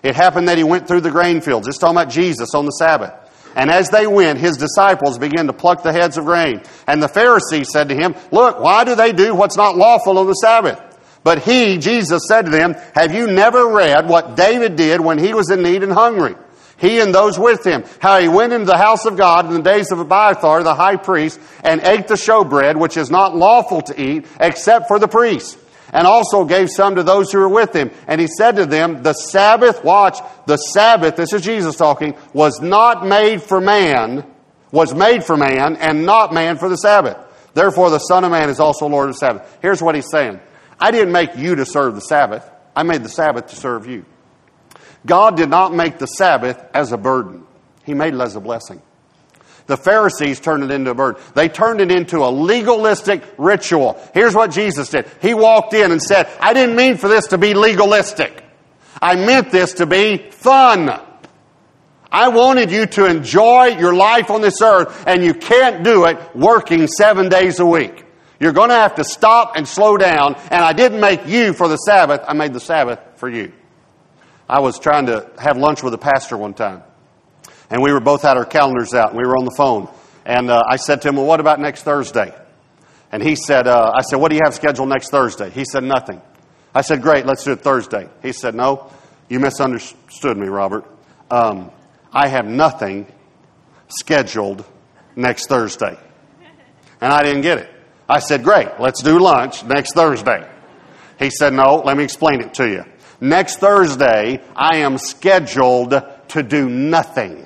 It 0.05 0.15
happened 0.15 0.47
that 0.47 0.59
he 0.59 0.65
went 0.65 0.87
through 0.87 1.01
the 1.01 1.11
grain 1.11 1.41
fields. 1.41 1.67
It's 1.67 1.79
talking 1.79 1.97
about 1.97 2.11
Jesus 2.11 2.55
on 2.55 2.67
the 2.67 2.71
Sabbath. 2.71 3.15
And 3.57 3.71
as 3.71 3.91
they 3.91 4.07
went, 4.07 4.39
his 4.39 4.57
disciples 4.57 5.19
began 5.19 5.47
to 5.47 5.53
pluck 5.53 5.83
the 5.83 5.93
heads 5.93 6.17
of 6.17 6.25
grain. 6.25 6.63
And 6.87 7.03
the 7.03 7.09
Pharisees 7.09 7.71
said 7.71 7.89
to 7.89 7.95
him, 7.95 8.15
Look, 8.33 8.61
why 8.61 8.85
do 8.85 8.95
they 8.95 9.13
do 9.13 9.35
what's 9.35 9.57
not 9.57 9.77
lawful 9.77 10.19
on 10.19 10.27
the 10.27 10.35
Sabbath? 10.35 10.81
But 11.23 11.43
he, 11.43 11.79
Jesus, 11.79 12.23
said 12.29 12.47
to 12.47 12.51
them, 12.51 12.75
Have 12.95 13.15
you 13.15 13.27
never 13.27 13.69
read 13.69 14.09
what 14.09 14.37
David 14.37 14.77
did 14.77 15.01
when 15.01 15.19
he 15.19 15.35
was 15.35 15.51
in 15.51 15.63
need 15.63 15.83
and 15.83 15.93
hungry? 15.93 16.35
He 16.77 17.01
and 17.01 17.15
those 17.15 17.39
with 17.39 17.65
him, 17.65 17.85
how 18.01 18.19
he 18.19 18.29
went 18.29 18.53
into 18.53 18.67
the 18.67 18.77
house 18.77 19.07
of 19.07 19.17
God 19.17 19.47
in 19.47 19.53
the 19.53 19.63
days 19.63 19.93
of 19.93 20.01
Abiathar, 20.01 20.63
the 20.63 20.75
high 20.75 20.97
priest, 20.97 21.41
and 21.63 21.81
ate 21.81 22.09
the 22.09 22.15
showbread, 22.15 22.79
which 22.79 22.97
is 22.97 23.11
not 23.11 23.37
lawful 23.37 23.81
to 23.83 24.01
eat, 24.01 24.27
except 24.41 24.89
for 24.89 24.99
the 24.99 25.09
priests 25.09 25.57
and 25.93 26.07
also 26.07 26.45
gave 26.45 26.71
some 26.71 26.97
to 26.97 27.03
those 27.03 27.31
who 27.31 27.39
were 27.39 27.49
with 27.49 27.75
him. 27.75 27.91
And 28.07 28.21
he 28.21 28.27
said 28.27 28.57
to 28.57 28.67
them, 28.67 29.03
The 29.03 29.13
Sabbath, 29.13 29.85
watch, 29.85 30.19
the 30.47 30.57
Sabbath, 30.57 31.17
this 31.17 31.33
is 31.33 31.43
Jesus 31.43 31.77
talking, 31.77 32.17
was 32.33 32.61
not 32.61 33.07
made 33.07 33.43
for 33.43 33.61
man, 33.61 34.25
was 34.73 34.95
made 34.95 35.25
for 35.25 35.37
man, 35.37 35.77
and 35.77 36.05
not 36.05 36.33
man 36.33 36.59
for 36.59 36.69
the 36.69 36.77
Sabbath. 36.77 37.17
Therefore, 37.55 37.91
the 37.91 38.01
Son 38.01 38.25
of 38.25 38.33
Man 38.33 38.51
is 38.51 38.59
also 38.59 38.87
Lord 38.87 39.09
of 39.09 39.15
the 39.15 39.19
Sabbath. 39.19 39.59
Here's 39.63 39.81
what 39.81 39.95
he's 39.95 40.11
saying 40.11 40.41
I 40.79 40.91
didn't 40.91 41.13
make 41.13 41.37
you 41.37 41.55
to 41.57 41.65
serve 41.65 41.95
the 41.95 42.01
Sabbath, 42.01 42.49
I 42.75 42.83
made 42.83 43.03
the 43.03 43.09
Sabbath 43.09 43.49
to 43.49 43.57
serve 43.57 43.87
you. 43.87 44.05
God 45.07 45.37
did 45.37 45.51
not 45.51 45.75
make 45.75 45.99
the 45.99 46.07
Sabbath 46.07 46.63
as 46.75 46.93
a 46.93 46.97
burden, 46.97 47.47
He 47.85 47.95
made 47.95 48.15
it 48.15 48.21
as 48.21 48.37
a 48.37 48.41
blessing. 48.41 48.83
The 49.67 49.77
Pharisees 49.77 50.41
turned 50.41 50.63
it 50.63 50.71
into 50.71 50.91
a 50.91 50.95
burden. 50.95 51.23
They 51.35 51.49
turned 51.49 51.81
it 51.81 51.91
into 51.91 52.19
a 52.19 52.29
legalistic 52.29 53.23
ritual. 53.39 53.99
Here's 54.13 54.35
what 54.35 54.51
Jesus 54.51 54.91
did. 54.91 55.07
He 55.23 55.33
walked 55.33 55.73
in 55.73 55.91
and 55.91 56.03
said, 56.03 56.29
I 56.39 56.53
didn't 56.53 56.77
mean 56.77 56.99
for 56.99 57.09
this 57.09 57.29
to 57.29 57.39
be 57.39 57.55
legalistic. 57.55 58.45
I 59.01 59.17
meant 59.17 59.51
this 59.51 59.75
to 59.75 59.87
be 59.87 60.19
fun. 60.31 60.91
I 62.13 62.29
wanted 62.29 62.71
you 62.71 62.87
to 62.87 63.07
enjoy 63.07 63.77
your 63.79 63.95
life 63.95 64.31
on 64.31 64.41
this 64.41 64.63
earth, 64.63 65.05
and 65.07 65.25
you 65.25 65.35
can't 65.35 65.83
do 65.83 66.05
it 66.05 66.19
working 66.37 66.87
seven 66.87 67.29
days 67.29 67.59
a 67.59 67.67
week. 67.67 68.05
You're 68.39 68.53
going 68.53 68.69
to 68.69 68.77
have 68.77 68.97
to 68.97 69.05
stop 69.05 69.57
and 69.57 69.67
slow 69.67 69.97
down, 69.97 70.35
and 70.51 70.63
I 70.63 70.75
didn't 70.75 71.01
make 71.01 71.27
you 71.27 71.55
for 71.55 71.69
the 71.69 71.77
Sabbath, 71.77 72.21
I 72.29 72.35
made 72.35 72.53
the 72.53 72.61
Sabbath 72.61 73.01
for 73.17 73.29
you. 73.29 73.53
I 74.49 74.61
was 74.61 74.79
trying 74.79 75.07
to 75.07 75.29
have 75.39 75.57
lunch 75.57 75.83
with 75.83 75.95
a 75.95 75.99
pastor 75.99 76.37
one 76.37 76.55
time. 76.55 76.83
And 77.75 77.83
we 77.83 77.93
were 77.93 77.99
both 77.99 78.23
had 78.23 78.37
our 78.37 78.45
calendars 78.45 78.95
out, 78.95 79.09
and 79.09 79.19
we 79.19 79.27
were 79.27 79.37
on 79.37 79.45
the 79.45 79.55
phone. 79.57 79.89
And 80.25 80.49
uh, 80.49 80.63
I 80.65 80.77
said 80.77 81.03
to 81.03 81.09
him, 81.09 81.17
Well, 81.17 81.27
what 81.27 81.41
about 81.41 81.59
next 81.59 81.83
Thursday? 81.83 82.33
And 83.11 83.21
he 83.21 83.35
said, 83.35 83.67
uh, 83.67 83.91
I 83.93 84.03
said, 84.03 84.21
What 84.21 84.29
do 84.31 84.37
you 84.37 84.43
have 84.45 84.55
scheduled 84.55 84.89
next 84.89 85.11
Thursday? 85.11 85.51
He 85.51 85.65
said, 85.65 85.83
Nothing. 85.83 86.23
I 86.73 86.83
said, 86.83 87.03
Great, 87.03 87.27
let's 87.27 87.43
do 87.43 87.51
it 87.51 87.63
Thursday. 87.63 88.09
He 88.23 88.31
said, 88.31 88.55
No, 88.55 88.93
you 89.29 89.41
misunderstood 89.41 90.37
me, 90.37 90.47
Robert. 90.47 90.85
Um, 91.33 91.73
I 92.13 92.29
have 92.29 92.47
nothing 92.47 93.09
scheduled 93.89 94.65
next 95.17 95.49
Thursday. 95.49 95.99
And 97.01 97.13
I 97.13 97.25
didn't 97.25 97.43
get 97.43 97.59
it. 97.59 97.69
I 98.09 98.21
said, 98.21 98.45
Great, 98.45 98.69
let's 98.79 99.03
do 99.03 99.19
lunch 99.19 99.65
next 99.65 99.95
Thursday. 99.95 100.49
He 101.19 101.29
said, 101.29 101.53
No, 101.53 101.83
let 101.85 101.97
me 101.97 102.05
explain 102.05 102.41
it 102.41 102.55
to 102.55 102.69
you. 102.69 102.85
Next 103.21 103.57
Thursday, 103.57 104.41
I 104.55 104.77
am 104.77 104.97
scheduled 104.97 106.01
to 106.29 106.43
do 106.45 106.69
nothing. 106.69 107.45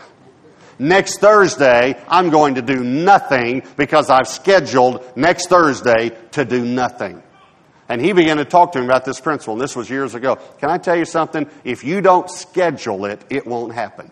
Next 0.78 1.18
Thursday, 1.18 2.00
I'm 2.08 2.30
going 2.30 2.54
to 2.54 2.62
do 2.62 2.84
nothing 2.84 3.62
because 3.76 4.10
I've 4.10 4.28
scheduled 4.28 5.16
next 5.16 5.48
Thursday 5.48 6.16
to 6.32 6.44
do 6.44 6.64
nothing. 6.64 7.22
And 7.88 8.00
he 8.00 8.12
began 8.12 8.36
to 8.36 8.44
talk 8.44 8.72
to 8.72 8.80
me 8.80 8.84
about 8.84 9.04
this 9.04 9.20
principle, 9.20 9.54
and 9.54 9.60
this 9.60 9.74
was 9.74 9.88
years 9.88 10.14
ago. 10.14 10.36
Can 10.58 10.70
I 10.70 10.78
tell 10.78 10.96
you 10.96 11.06
something? 11.06 11.48
If 11.64 11.84
you 11.84 12.00
don't 12.00 12.30
schedule 12.30 13.06
it, 13.06 13.20
it 13.30 13.46
won't 13.46 13.74
happen. 13.74 14.10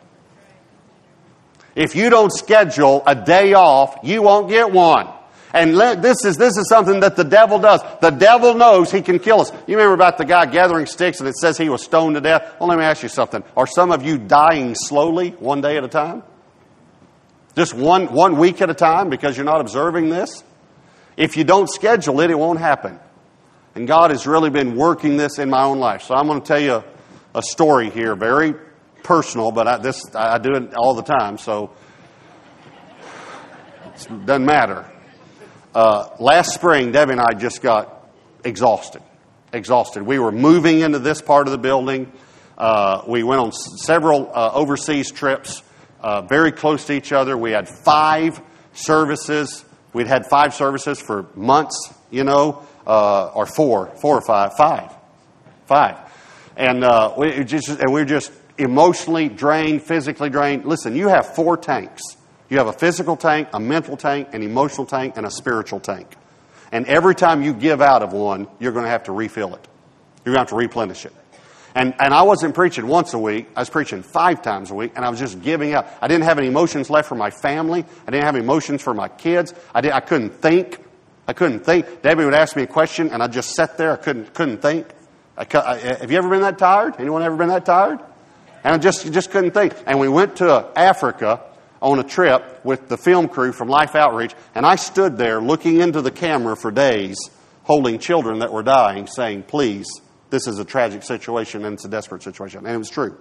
If 1.75 1.95
you 1.95 2.09
don't 2.09 2.33
schedule 2.33 3.03
a 3.07 3.15
day 3.15 3.53
off, 3.53 3.99
you 4.03 4.23
won't 4.23 4.49
get 4.49 4.73
one. 4.73 5.09
And 5.53 5.77
this 5.77 6.25
is, 6.25 6.37
this 6.37 6.57
is 6.57 6.69
something 6.69 7.01
that 7.01 7.17
the 7.17 7.25
devil 7.25 7.59
does. 7.59 7.81
The 8.01 8.11
devil 8.11 8.55
knows 8.55 8.91
he 8.91 9.03
can 9.03 9.19
kill 9.19 9.41
us. 9.41 9.53
You 9.67 9.77
remember 9.77 9.95
about 9.95 10.19
the 10.19 10.25
guy 10.25 10.47
gathering 10.47 10.87
sticks 10.87 11.21
and 11.21 11.29
it 11.29 11.37
says 11.37 11.57
he 11.57 11.69
was 11.69 11.83
stoned 11.83 12.15
to 12.17 12.21
death? 12.21 12.57
Well, 12.59 12.69
let 12.69 12.79
me 12.79 12.85
ask 12.85 13.03
you 13.03 13.09
something. 13.09 13.45
Are 13.57 13.67
some 13.67 13.93
of 13.93 14.03
you 14.03 14.19
dying 14.19 14.75
slowly, 14.75 15.31
one 15.31 15.61
day 15.61 15.77
at 15.77 15.85
a 15.85 15.89
time? 15.89 16.23
Just 17.57 17.73
one, 17.73 18.13
one 18.13 18.37
week 18.37 18.61
at 18.61 18.69
a 18.69 18.75
time 18.75 19.09
because 19.09 19.37
you're 19.37 19.47
not 19.47 19.63
observing 19.63 20.11
this? 20.11 20.45
If 21.17 21.39
you 21.39 21.45
don't 21.45 21.69
schedule 21.69 22.21
it, 22.21 22.31
it 22.31 22.39
won't 22.39 22.59
happen. 22.59 23.01
And 23.75 23.89
God 23.89 24.11
has 24.11 24.27
really 24.27 24.51
been 24.51 24.77
working 24.77 25.17
this 25.17 25.39
in 25.39 25.49
my 25.49 25.65
own 25.65 25.79
life. 25.79 26.03
So 26.03 26.15
I'm 26.15 26.27
going 26.27 26.41
to 26.43 26.47
tell 26.47 26.61
you 26.61 26.85
a 27.35 27.43
story 27.43 27.91
here, 27.91 28.15
very 28.15 28.55
personal, 29.03 29.53
but 29.53 29.67
I, 29.67 29.79
this, 29.79 30.03
I 30.15 30.39
do 30.39 30.55
it 30.55 30.75
all 30.75 30.95
the 30.95 31.03
time, 31.03 31.39
so 31.39 31.73
it 33.95 34.27
doesn't 34.27 34.45
matter. 34.45 34.91
Uh, 35.75 36.11
last 36.19 36.53
spring, 36.53 36.93
Debbie 36.93 37.13
and 37.13 37.21
I 37.21 37.33
just 37.35 37.63
got 37.63 38.11
exhausted. 38.45 39.03
Exhausted. 39.53 40.03
We 40.03 40.19
were 40.19 40.33
moving 40.33 40.81
into 40.81 40.99
this 40.99 41.23
part 41.23 41.47
of 41.47 41.53
the 41.53 41.59
building. 41.59 42.13
Uh, 42.59 43.03
we 43.07 43.23
went 43.23 43.41
on 43.41 43.53
several 43.53 44.31
uh, 44.35 44.51
overseas 44.53 45.11
trips, 45.11 45.63
uh, 46.01 46.23
very 46.23 46.53
close 46.53 46.85
to 46.87 46.93
each 46.93 47.13
other. 47.13 47.37
We 47.37 47.53
had 47.53 47.69
five 47.69 48.41
services. 48.73 49.65
We'd 49.93 50.07
had 50.07 50.27
five 50.27 50.55
services 50.55 51.01
for 51.01 51.27
months, 51.35 51.93
you 52.11 52.25
know, 52.25 52.67
uh, 52.87 53.29
or 53.29 53.47
four, 53.47 53.95
four 53.97 54.19
or 54.19 54.23
five, 54.23 54.53
five, 54.57 54.93
five, 55.67 55.99
and 56.57 56.85
uh, 56.85 57.15
we 57.17 57.45
just 57.45 57.69
and 57.69 57.89
we 57.89 58.03
we're 58.03 58.05
just 58.05 58.33
emotionally 58.59 59.29
drained, 59.29 59.83
physically 59.83 60.31
drained. 60.31 60.65
Listen, 60.65 60.95
you 60.97 61.09
have 61.09 61.35
four 61.35 61.57
tanks. 61.57 62.03
You 62.49 62.59
have 62.59 62.69
a 62.69 62.73
physical 62.73 63.17
tank, 63.17 63.49
a 63.53 63.61
mental 63.61 63.97
tank, 63.97 64.29
an 64.33 64.43
emotional 64.43 64.87
tank, 64.87 65.17
and 65.17 65.27
a 65.27 65.31
spiritual 65.31 65.81
tank. 65.81 66.15
And 66.71 66.87
every 66.87 67.15
time 67.15 67.43
you 67.43 67.53
give 67.53 67.81
out 67.81 68.03
of 68.03 68.13
one, 68.13 68.49
you're 68.61 68.73
going 68.73 68.85
to 68.85 68.91
have 68.91 69.05
to 69.05 69.13
refill 69.13 69.55
it. 69.55 69.67
You're 70.25 70.35
going 70.35 70.47
to 70.47 70.51
have 70.51 70.51
to 70.51 70.57
replenish 70.57 71.07
it. 71.07 71.13
And, 71.77 71.95
and 71.99 72.15
I 72.15 72.23
wasn't 72.23 72.55
preaching 72.55 72.87
once 72.87 73.13
a 73.13 73.19
week. 73.19 73.49
I 73.55 73.61
was 73.61 73.69
preaching 73.69 74.03
five 74.03 74.41
times 74.41 74.71
a 74.71 74.75
week, 74.75 74.93
and 74.97 75.05
I 75.05 75.11
was 75.11 75.19
just 75.19 75.43
giving 75.43 75.75
up. 75.75 75.95
I 76.01 76.09
didn't 76.09 76.25
have 76.25 76.39
any 76.39 76.47
emotions 76.47 76.89
left 76.89 77.07
for 77.07 77.17
my 77.17 77.29
family. 77.29 77.85
I 78.07 78.11
didn't 78.11 78.25
have 78.25 78.35
emotions 78.35 78.81
for 78.81 78.95
my 78.95 79.09
kids. 79.09 79.53
I, 79.75 79.83
did, 79.83 79.93
I 79.93 80.01
couldn't 80.01 80.31
think. 80.31 80.79
I 81.29 81.35
couldn't 81.35 81.61
think. 81.61 82.01
Debbie 82.01 82.25
would 82.25 82.33
ask 82.33 82.57
me 82.57 82.63
a 82.63 82.67
question, 82.67 83.11
and 83.11 83.23
I 83.23 83.27
just 83.27 83.51
sat 83.51 83.77
there. 83.77 83.93
I 83.93 83.97
couldn't, 83.97 84.33
couldn't 84.33 84.63
think. 84.63 84.87
I, 85.37 85.43
I, 85.43 85.79
eh, 85.79 85.99
have 85.99 86.11
you 86.11 86.17
ever 86.17 86.31
been 86.31 86.41
that 86.41 86.57
tired? 86.57 86.95
Anyone 86.99 87.23
ever 87.23 87.37
been 87.37 87.49
that 87.49 87.67
tired? 87.67 88.01
And 88.65 88.75
I 88.75 88.79
just, 88.79 89.13
just 89.13 89.31
couldn't 89.31 89.51
think. 89.51 89.75
And 89.87 90.01
we 90.01 90.09
went 90.09 90.37
to 90.37 90.67
Africa 90.77 91.43
on 91.83 91.99
a 91.99 92.05
trip 92.05 92.65
with 92.65 92.89
the 92.89 92.97
film 92.97 93.29
crew 93.29 93.53
from 93.53 93.69
Life 93.69 93.95
Outreach, 93.95 94.35
and 94.55 94.65
I 94.65 94.77
stood 94.77 95.19
there 95.19 95.43
looking 95.43 95.83
into 95.83 96.01
the 96.01 96.11
camera 96.11 96.57
for 96.57 96.71
days, 96.71 97.19
holding 97.65 97.99
children 97.99 98.39
that 98.39 98.51
were 98.51 98.63
dying, 98.63 99.07
saying, 99.09 99.43
Please, 99.43 99.87
this 100.31 100.47
is 100.47 100.59
a 100.59 100.65
tragic 100.65 101.03
situation 101.03 101.65
and 101.65 101.75
it's 101.75 101.85
a 101.85 101.89
desperate 101.89 102.23
situation. 102.23 102.67
And 102.67 102.75
it 102.75 102.79
was 102.79 102.91
true. 102.91 103.17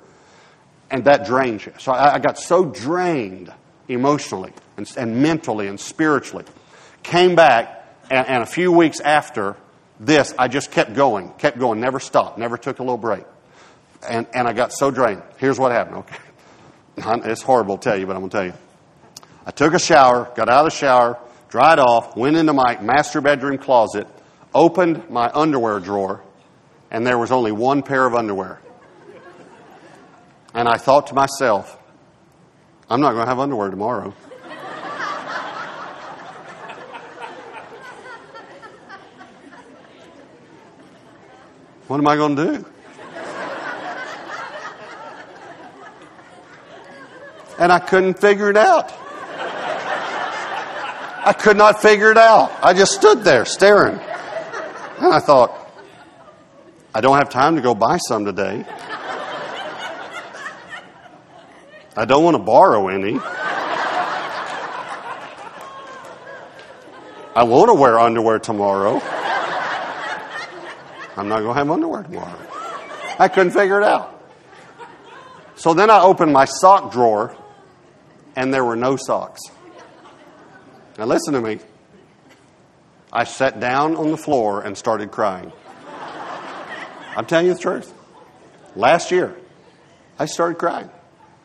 And 0.89 1.05
that 1.05 1.25
drained 1.25 1.65
you. 1.65 1.73
So 1.79 1.91
I, 1.91 2.15
I 2.15 2.19
got 2.19 2.37
so 2.37 2.65
drained 2.65 3.51
emotionally 3.87 4.53
and, 4.77 4.91
and, 4.97 5.21
mentally 5.21 5.67
and 5.67 5.79
spiritually. 5.79 6.45
Came 7.03 7.35
back, 7.35 7.87
and, 8.09 8.27
and 8.27 8.43
a 8.43 8.45
few 8.45 8.71
weeks 8.71 8.99
after 8.99 9.55
this, 9.99 10.33
I 10.37 10.47
just 10.47 10.71
kept 10.71 10.93
going, 10.93 11.31
kept 11.33 11.57
going, 11.57 11.79
never 11.79 11.99
stopped, 11.99 12.37
never 12.37 12.57
took 12.57 12.79
a 12.79 12.83
little 12.83 12.97
break. 12.97 13.23
And, 14.07 14.27
and 14.33 14.47
I 14.47 14.53
got 14.53 14.73
so 14.73 14.91
drained. 14.91 15.23
Here's 15.37 15.59
what 15.59 15.71
happened, 15.71 15.97
okay? 15.97 16.17
It's 17.29 17.41
horrible 17.41 17.77
to 17.77 17.83
tell 17.83 17.99
you, 17.99 18.07
but 18.07 18.15
I'm 18.15 18.21
going 18.21 18.29
to 18.29 18.37
tell 18.37 18.45
you. 18.45 18.53
I 19.45 19.51
took 19.51 19.73
a 19.73 19.79
shower, 19.79 20.31
got 20.35 20.47
out 20.47 20.65
of 20.65 20.71
the 20.71 20.77
shower, 20.77 21.19
dried 21.49 21.77
off, 21.77 22.15
went 22.15 22.37
into 22.37 22.53
my 22.53 22.79
master 22.81 23.21
bedroom 23.21 23.57
closet, 23.57 24.07
opened 24.53 25.09
my 25.09 25.29
underwear 25.33 25.79
drawer, 25.79 26.21
and 26.91 27.05
there 27.05 27.17
was 27.17 27.31
only 27.31 27.51
one 27.51 27.83
pair 27.83 28.05
of 28.05 28.15
underwear. 28.15 28.59
And 30.53 30.67
I 30.67 30.77
thought 30.77 31.07
to 31.07 31.13
myself, 31.13 31.77
I'm 32.89 33.01
not 33.01 33.11
going 33.11 33.23
to 33.23 33.29
have 33.29 33.39
underwear 33.39 33.69
tomorrow. 33.69 34.13
What 41.87 41.97
am 41.97 42.07
I 42.07 42.15
going 42.15 42.35
to 42.35 42.45
do? 42.45 42.65
And 47.59 47.71
I 47.71 47.79
couldn't 47.79 48.19
figure 48.19 48.49
it 48.49 48.57
out. 48.57 48.91
I 51.25 51.33
could 51.33 51.57
not 51.57 51.81
figure 51.81 52.11
it 52.11 52.17
out. 52.17 52.51
I 52.61 52.73
just 52.73 52.93
stood 52.93 53.23
there 53.23 53.45
staring. 53.45 53.99
And 54.99 55.13
I 55.13 55.19
thought, 55.19 55.64
I 56.95 57.01
don't 57.01 57.17
have 57.17 57.29
time 57.29 57.57
to 57.57 57.61
go 57.61 57.75
buy 57.75 57.97
some 57.97 58.23
today. 58.23 58.63
I 61.97 62.05
don't 62.05 62.23
want 62.23 62.37
to 62.37 62.41
borrow 62.41 62.87
any. 62.87 63.19
I 67.35 67.43
want 67.43 67.67
to 67.67 67.73
wear 67.73 67.99
underwear 67.99 68.39
tomorrow. 68.39 69.01
I'm 71.17 71.27
not 71.27 71.41
going 71.41 71.53
to 71.53 71.53
have 71.53 71.69
underwear 71.69 72.03
tomorrow. 72.03 72.39
I 73.19 73.27
couldn't 73.27 73.51
figure 73.51 73.81
it 73.81 73.85
out. 73.85 74.23
So 75.55 75.73
then 75.73 75.89
I 75.89 76.01
opened 76.01 76.31
my 76.31 76.45
sock 76.45 76.93
drawer 76.93 77.35
and 78.37 78.53
there 78.53 78.63
were 78.63 78.77
no 78.77 78.95
socks. 78.95 79.41
Now, 80.97 81.07
listen 81.07 81.33
to 81.33 81.41
me. 81.41 81.59
I 83.11 83.25
sat 83.25 83.59
down 83.59 83.97
on 83.97 84.11
the 84.11 84.17
floor 84.17 84.61
and 84.61 84.77
started 84.77 85.11
crying. 85.11 85.51
I'm 87.15 87.25
telling 87.25 87.47
you 87.47 87.53
the 87.53 87.59
truth. 87.59 87.93
Last 88.75 89.11
year, 89.11 89.35
I 90.19 90.25
started 90.25 90.57
crying. 90.57 90.89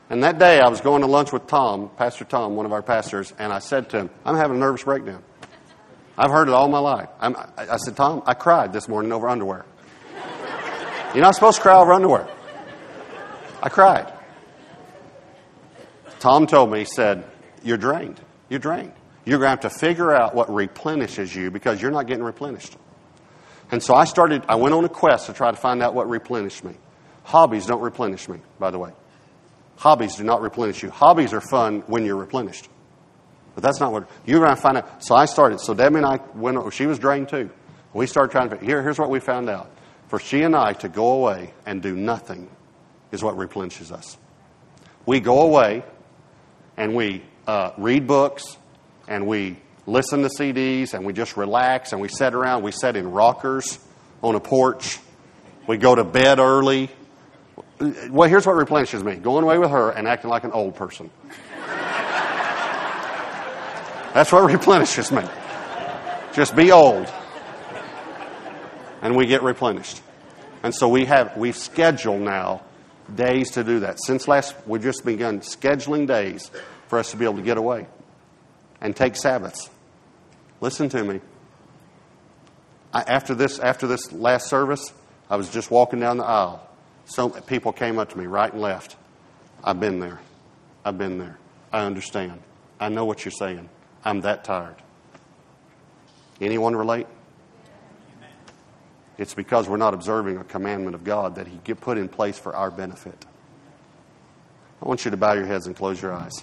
And 0.09 0.25
that 0.25 0.39
day, 0.39 0.59
I 0.59 0.69
was 0.69 0.81
going 0.81 1.03
to 1.03 1.07
lunch 1.07 1.33
with 1.33 1.47
Tom, 1.47 1.91
Pastor 1.97 2.25
Tom, 2.25 2.57
one 2.57 2.67
of 2.67 2.73
our 2.73 2.83
pastors, 2.83 3.33
and 3.39 3.53
I 3.53 3.61
said 3.61 3.91
to 3.91 3.99
him, 3.99 4.11
I'm 4.25 4.37
having 4.37 4.57
a 4.57 4.61
nervous 4.61 4.83
breakdown. 4.83 5.23
I've 6.19 6.33
heard 6.33 6.49
it 6.49 6.55
all 6.55 6.69
my 6.69 6.81
life. 6.81 7.09
I'm, 7.21 7.37
i 7.57 7.77
said, 7.77 7.97
Tom, 7.97 8.23
I 8.27 8.35
cried 8.35 8.73
this 8.73 8.89
morning 8.89 9.13
over 9.13 9.29
underwear. 9.29 9.65
You're 11.15 11.23
not 11.23 11.35
supposed 11.35 11.59
to 11.59 11.63
cry 11.63 11.79
over 11.79 11.93
underwear. 11.93 12.29
I 13.63 13.69
cried. 13.69 14.13
Tom 16.19 16.47
told 16.47 16.73
me, 16.73 16.81
he 16.81 16.85
said, 16.85 17.25
You're 17.63 17.79
drained. 17.79 18.21
You're 18.49 18.59
drained. 18.59 18.93
You're 19.25 19.39
going 19.39 19.47
to 19.47 19.51
have 19.51 19.61
to 19.61 19.71
figure 19.71 20.13
out 20.13 20.35
what 20.35 20.53
replenishes 20.53 21.35
you 21.35 21.51
because 21.51 21.81
you're 21.81 21.91
not 21.91 22.07
getting 22.07 22.25
replenished. 22.25 22.77
And 23.71 23.83
so 23.83 23.95
I 23.95 24.05
started, 24.05 24.45
I 24.49 24.57
went 24.57 24.75
on 24.75 24.85
a 24.85 24.89
quest 24.89 25.27
to 25.27 25.33
try 25.33 25.51
to 25.51 25.57
find 25.57 25.83
out 25.83 25.95
what 25.95 26.09
replenished 26.09 26.65
me. 26.65 26.75
Hobbies 27.23 27.67
don't 27.67 27.81
replenish 27.81 28.29
me, 28.29 28.41
by 28.59 28.71
the 28.71 28.79
way. 28.79 28.91
Hobbies 29.77 30.17
do 30.17 30.25
not 30.25 30.43
replenish 30.43 30.83
you. 30.83 30.91
Hobbies 30.91 31.33
are 31.33 31.41
fun 31.41 31.83
when 31.87 32.05
you're 32.05 32.17
replenished. 32.17 32.69
But 33.55 33.63
that's 33.63 33.81
not 33.81 33.93
what 33.93 34.11
you're 34.27 34.41
going 34.41 34.55
to 34.55 34.61
find 34.61 34.79
out. 34.79 35.05
So 35.05 35.15
I 35.15 35.25
started. 35.25 35.61
So 35.61 35.75
Debbie 35.75 35.97
and 35.97 36.07
I 36.07 36.21
went, 36.35 36.73
she 36.73 36.87
was 36.87 36.99
drained 36.99 37.29
too. 37.29 37.51
We 37.93 38.07
started 38.07 38.33
trying 38.33 38.51
to, 38.51 38.57
here, 38.59 38.83
here's 38.83 38.99
what 38.99 39.11
we 39.11 39.21
found 39.21 39.49
out. 39.49 39.71
For 40.09 40.19
she 40.19 40.43
and 40.43 40.57
I 40.57 40.73
to 40.75 40.89
go 40.89 41.13
away 41.13 41.55
and 41.67 41.81
do 41.81 41.95
nothing 41.95 42.51
is 43.13 43.23
what 43.23 43.37
replenishes 43.37 43.93
us. 43.93 44.17
We 45.07 45.21
go 45.21 45.43
away 45.43 45.85
and 46.77 46.95
we 46.95 47.23
uh, 47.47 47.73
read 47.79 48.07
books 48.07 48.57
and 49.09 49.27
we 49.27 49.57
listen 49.87 50.23
to 50.23 50.29
CDs 50.29 50.95
and 50.95 51.05
we 51.05 51.13
just 51.13 51.37
relax 51.37 51.93
and 51.93 52.01
we 52.01 52.09
sit 52.09 52.35
around. 52.35 52.63
We 52.63 52.73
sit 52.73 52.97
in 52.97 53.11
rockers 53.11 53.79
on 54.23 54.35
a 54.35 54.41
porch. 54.41 54.99
We 55.67 55.77
go 55.77 55.95
to 55.95 56.05
bed 56.05 56.39
early. 56.39 56.91
Well, 58.11 58.29
here's 58.29 58.47
what 58.47 58.57
replenishes 58.57 59.03
me 59.03 59.17
going 59.17 59.45
away 59.45 59.59
with 59.59 59.71
her 59.71 59.91
and 59.91 60.07
acting 60.07 60.31
like 60.31 60.45
an 60.45 60.53
old 60.53 60.75
person. 60.77 61.11
That's 64.13 64.33
what 64.33 64.45
replenishes 64.45 65.13
me. 65.13 65.23
Just 66.33 66.57
be 66.57 66.73
old. 66.73 67.11
And 69.03 69.17
we 69.17 69.27
get 69.27 69.43
replenished. 69.43 70.03
And 70.63 70.75
so 70.75 70.89
we 70.89 71.07
have, 71.07 71.37
we've 71.37 71.57
scheduled 71.57 72.21
now 72.21 72.63
days 73.15 73.53
to 73.53 73.65
do 73.65 73.81
that. 73.81 73.99
Since 74.03 74.29
last, 74.29 74.55
we've 74.67 74.83
just 74.83 75.05
begun 75.05 75.41
scheduling 75.41 76.07
days 76.07 76.51
for 76.89 76.99
us 76.99 77.13
to 77.13 77.17
be 77.17 77.25
able 77.25 77.37
to 77.37 77.43
get 77.43 77.57
away 77.57 77.87
and 78.81 78.95
take 78.95 79.17
Sabbaths. 79.17 79.71
Listen 80.61 80.89
to 80.91 81.03
me. 81.03 81.21
I, 82.93 83.03
after 83.03 83.35
this, 83.35 83.59
after 83.59 83.87
this 83.87 84.13
last 84.13 84.49
service, 84.49 84.93
I 85.29 85.37
was 85.37 85.49
just 85.49 85.71
walking 85.71 86.01
down 86.01 86.17
the 86.17 86.25
aisle. 86.25 86.67
So 87.05 87.29
people 87.29 87.73
came 87.73 87.99
up 87.99 88.11
to 88.11 88.19
me 88.19 88.27
right 88.27 88.53
and 88.53 88.61
left. 88.61 88.97
I've 89.63 89.81
been 89.81 90.01
there. 90.01 90.21
I've 90.85 90.99
been 90.99 91.19
there. 91.19 91.39
I 91.73 91.85
understand. 91.85 92.41
I 92.79 92.89
know 92.89 93.05
what 93.05 93.25
you're 93.25 93.33
saying. 93.33 93.69
I'm 94.05 94.23
that 94.23 94.45
tired. 94.45 94.77
Anyone 96.41 96.75
relate? 96.75 97.07
It's 99.19 99.35
because 99.35 99.69
we're 99.69 99.77
not 99.77 99.93
observing 99.93 100.39
a 100.39 100.45
commandment 100.45 100.95
of 100.95 101.05
God 101.05 101.35
that 101.35 101.47
He 101.47 101.59
put 101.75 101.99
in 101.99 102.09
place 102.09 102.39
for 102.39 102.57
our 102.57 102.71
benefit. 102.71 103.27
I 104.83 104.89
want 104.89 105.05
you 105.05 105.11
to 105.11 105.17
bow 105.19 105.35
your 105.35 105.45
heads 105.45 105.67
and 105.67 105.77
close 105.77 106.01
your 106.01 106.15
eyes. 106.15 106.43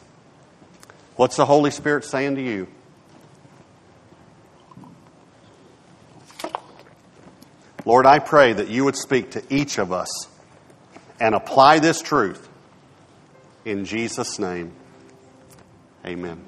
What's 1.17 1.35
the 1.35 1.45
Holy 1.45 1.71
Spirit 1.71 2.05
saying 2.05 2.35
to 2.35 2.41
you? 2.41 2.67
Lord, 7.85 8.05
I 8.05 8.19
pray 8.19 8.53
that 8.53 8.67
you 8.67 8.85
would 8.85 8.95
speak 8.95 9.31
to 9.31 9.43
each 9.49 9.79
of 9.79 9.91
us 9.91 10.27
and 11.19 11.33
apply 11.33 11.79
this 11.79 12.01
truth. 12.01 12.47
In 13.65 13.85
Jesus' 13.85 14.37
name, 14.37 14.73
amen. 16.05 16.39